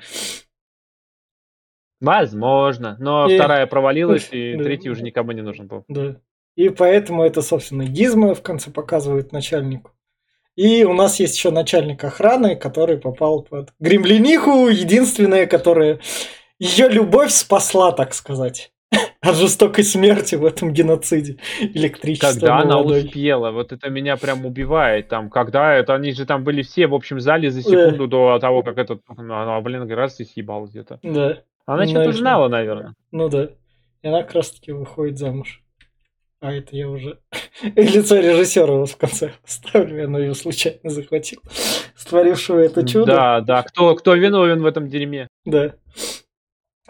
[2.02, 3.38] Возможно, но и...
[3.38, 5.86] вторая провалилась, и третий уже никому не нужен был.
[5.88, 6.18] Да.
[6.56, 9.91] И поэтому это, собственно, Гизма в конце показывает начальнику.
[10.56, 16.00] И у нас есть еще начальник охраны, который попал под Гремлиниху, единственная, которая
[16.60, 18.72] ее любовь спасла, так сказать,
[19.22, 22.30] от жестокой смерти в этом геноциде электричества.
[22.30, 25.10] Когда она успела, вот это меня прям убивает.
[25.10, 28.18] Там, когда это, они же там были все в общем зале за секунду да.
[28.18, 31.00] до того, как этот, она, блин, раз и съебал где-то.
[31.04, 31.39] Да.
[31.66, 32.93] Она что-то знала, наверное.
[33.11, 33.49] Ну да.
[34.01, 35.63] И она как раз таки выходит замуж.
[36.39, 37.20] А это я уже
[37.76, 41.41] лицо режиссера в конце ставлю, я ее случайно захватил,
[41.95, 43.05] створившего это чудо.
[43.05, 45.28] Да, да, кто, кто виновен в этом дерьме.
[45.43, 45.76] Да.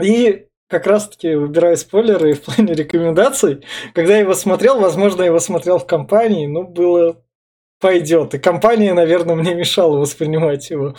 [0.01, 3.63] И как раз-таки выбираю спойлеры в плане рекомендаций.
[3.93, 7.23] Когда я его смотрел, возможно, я его смотрел в компании, но было
[7.80, 8.34] пойдет.
[8.34, 10.95] И компания, наверное, мне мешала воспринимать его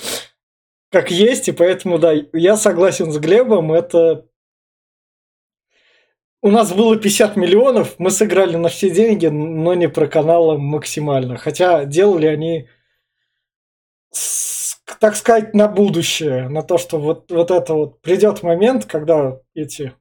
[0.90, 4.26] как есть, и поэтому, да, я согласен с Глебом, это...
[6.42, 11.38] У нас было 50 миллионов, мы сыграли на все деньги, но не про канала максимально.
[11.38, 12.68] Хотя делали они,
[15.00, 19.92] так сказать, на будущее, на то, что вот, вот это вот придет момент, когда эти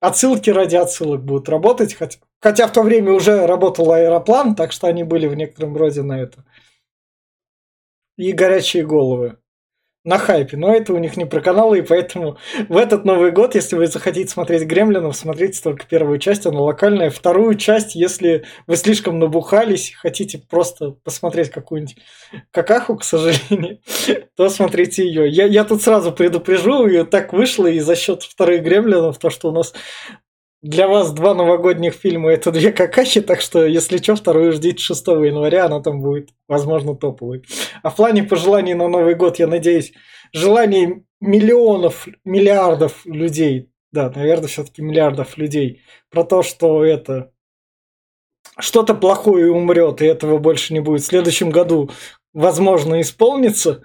[0.00, 4.88] отсылки ради отсылок будут работать, хотя, хотя в то время уже работал аэроплан, так что
[4.88, 6.44] они были в некотором роде на это.
[8.16, 9.38] И горячие головы
[10.04, 12.36] на хайпе, но это у них не про каналы, и поэтому
[12.68, 17.10] в этот Новый год, если вы захотите смотреть Гремлинов, смотрите только первую часть, она локальная.
[17.10, 21.96] Вторую часть, если вы слишком набухались, хотите просто посмотреть какую-нибудь
[22.50, 23.78] какаху, к сожалению,
[24.36, 25.28] то смотрите ее.
[25.28, 29.50] Я, я тут сразу предупрежу, и так вышло, и за счет вторых Гремлинов, то, что
[29.50, 29.72] у нас
[30.62, 35.06] для вас два новогодних фильма это две какахи, так что, если что, вторую ждите 6
[35.08, 37.44] января, она там будет, возможно, топовой.
[37.82, 39.92] А в плане пожеланий на Новый год, я надеюсь,
[40.32, 47.32] желаний миллионов, миллиардов людей, да, наверное, все-таки миллиардов людей, про то, что это
[48.58, 51.02] что-то плохое умрет, и этого больше не будет.
[51.02, 51.90] В следующем году,
[52.32, 53.82] возможно, исполнится,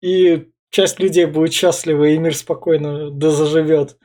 [0.00, 3.96] и часть людей будет счастлива, и мир спокойно дозаживет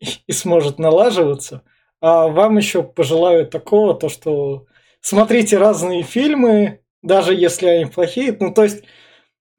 [0.26, 1.62] и сможет налаживаться.
[2.00, 4.66] А вам еще пожелаю такого, то что
[5.00, 8.36] смотрите разные фильмы, даже если они плохие.
[8.38, 8.84] Ну, то есть,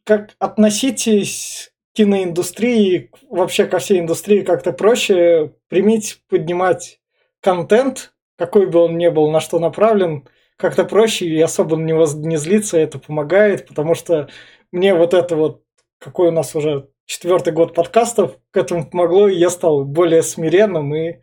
[0.04, 7.00] как относитесь к киноиндустрии, вообще ко всей индустрии как-то проще, примите, поднимать
[7.42, 10.28] контент, какой бы он ни был, на что направлен,
[10.58, 14.30] как-то проще и особо не, воз, не злиться, это помогает, потому что
[14.72, 15.64] мне вот это вот,
[16.00, 20.93] какой у нас уже четвертый год подкастов, к этому помогло, и я стал более смиренным
[20.93, 21.22] и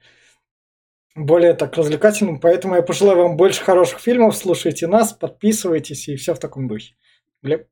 [1.15, 2.41] более так развлекательным.
[2.41, 6.95] Поэтому я пожелаю вам больше хороших фильмов, слушайте нас, подписывайтесь и все в таком духе.
[7.43, 7.69] Глеб?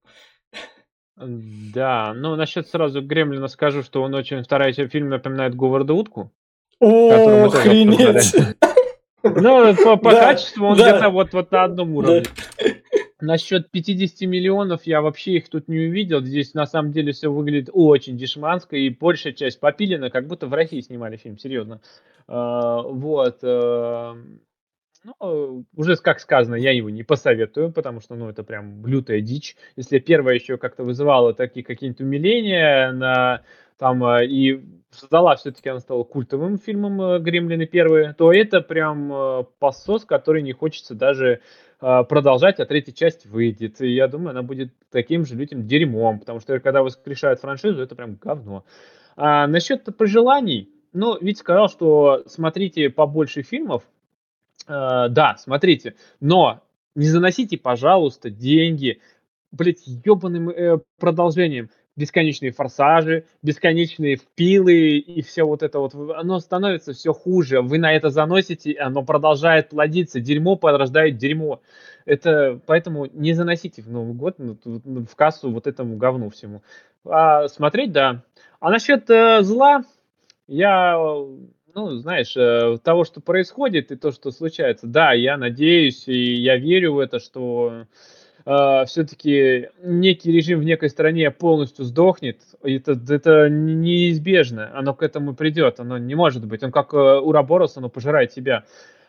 [1.16, 6.30] Да, ну насчет сразу Гремлина скажу, что он очень вторая фильм напоминает Говарда Утку.
[6.78, 8.34] О, охренеть!
[9.22, 10.90] Ну, по, по да, качеству он да.
[10.90, 12.22] где-то вот, вот на одном уровне.
[12.22, 12.70] Да.
[13.20, 16.22] Насчет 50 миллионов я вообще их тут не увидел.
[16.22, 20.52] Здесь на самом деле все выглядит очень дешманско, и большая часть попилена, как будто в
[20.52, 21.80] России снимали фильм, серьезно.
[22.26, 23.44] Uh, вот.
[23.44, 24.16] Uh,
[25.04, 29.56] ну, уже как сказано, я его не посоветую, потому что, ну, это прям лютая дичь.
[29.76, 33.42] Если первая еще как-то вызывала такие какие-нибудь умиления на
[33.82, 34.60] там и
[34.90, 40.94] создала все-таки она стала культовым фильмом Гремлины первые, то это прям посос, который не хочется
[40.94, 41.40] даже
[41.80, 43.80] продолжать, а третья часть выйдет.
[43.80, 47.96] И я думаю, она будет таким же лютым дерьмом, потому что когда воскрешают франшизу, это
[47.96, 48.64] прям говно.
[49.16, 53.82] А насчет пожеланий, ну, ведь сказал, что смотрите побольше фильмов,
[54.66, 56.62] Э, да, смотрите, но
[56.94, 59.00] не заносите, пожалуйста, деньги,
[59.50, 61.70] блядь, ебаным э, продолжением.
[61.94, 65.94] Бесконечные форсажи, бесконечные впилы и все вот это вот.
[65.94, 67.60] Оно становится все хуже.
[67.60, 70.20] Вы на это заносите, оно продолжает плодиться.
[70.20, 71.60] Дерьмо порождает дерьмо.
[72.06, 76.62] Это поэтому не заносите в Новый год в кассу вот этому говну всему.
[77.04, 78.22] А смотреть, да.
[78.58, 79.84] А насчет э, зла,
[80.46, 80.96] я
[81.74, 86.56] ну, знаешь, э, того, что происходит и то, что случается, да, я надеюсь и я
[86.56, 87.86] верю в это, что
[88.44, 92.40] все-таки некий режим в некой стране полностью сдохнет.
[92.62, 96.62] Это, это неизбежно, оно к этому придет, оно не может быть.
[96.62, 98.64] Он как э, Ураборос, оно пожирает себя.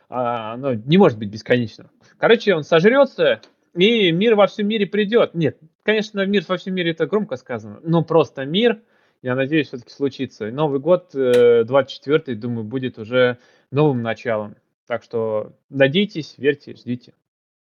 [0.10, 1.90] А, оно не может быть бесконечно.
[2.18, 3.42] Короче, он сожрется,
[3.76, 5.34] и мир во всем мире придет.
[5.34, 8.80] Нет, конечно, мир во всем мире это громко сказано, но просто мир–
[9.24, 10.52] я надеюсь, все-таки случится.
[10.52, 13.40] Новый год, 24-й, э, думаю, будет уже
[13.72, 14.58] новым началом.
[14.86, 17.14] Так что надейтесь, верьте, ждите.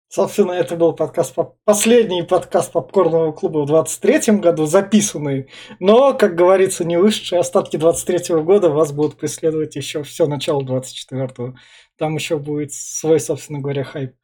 [0.09, 1.35] Собственно, это был подкаст,
[1.65, 5.49] последний подкаст попкорного клуба в 23-м году, записанный.
[5.79, 11.55] Но, как говорится, не вышедшие остатки 23-го года вас будут преследовать еще все начало 24-го.
[11.97, 14.15] Там еще будет свой, собственно говоря, хайп.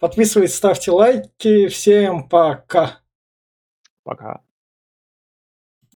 [0.00, 1.68] Подписывайтесь, ставьте лайки.
[1.68, 2.98] Всем пока.
[4.02, 4.40] Пока.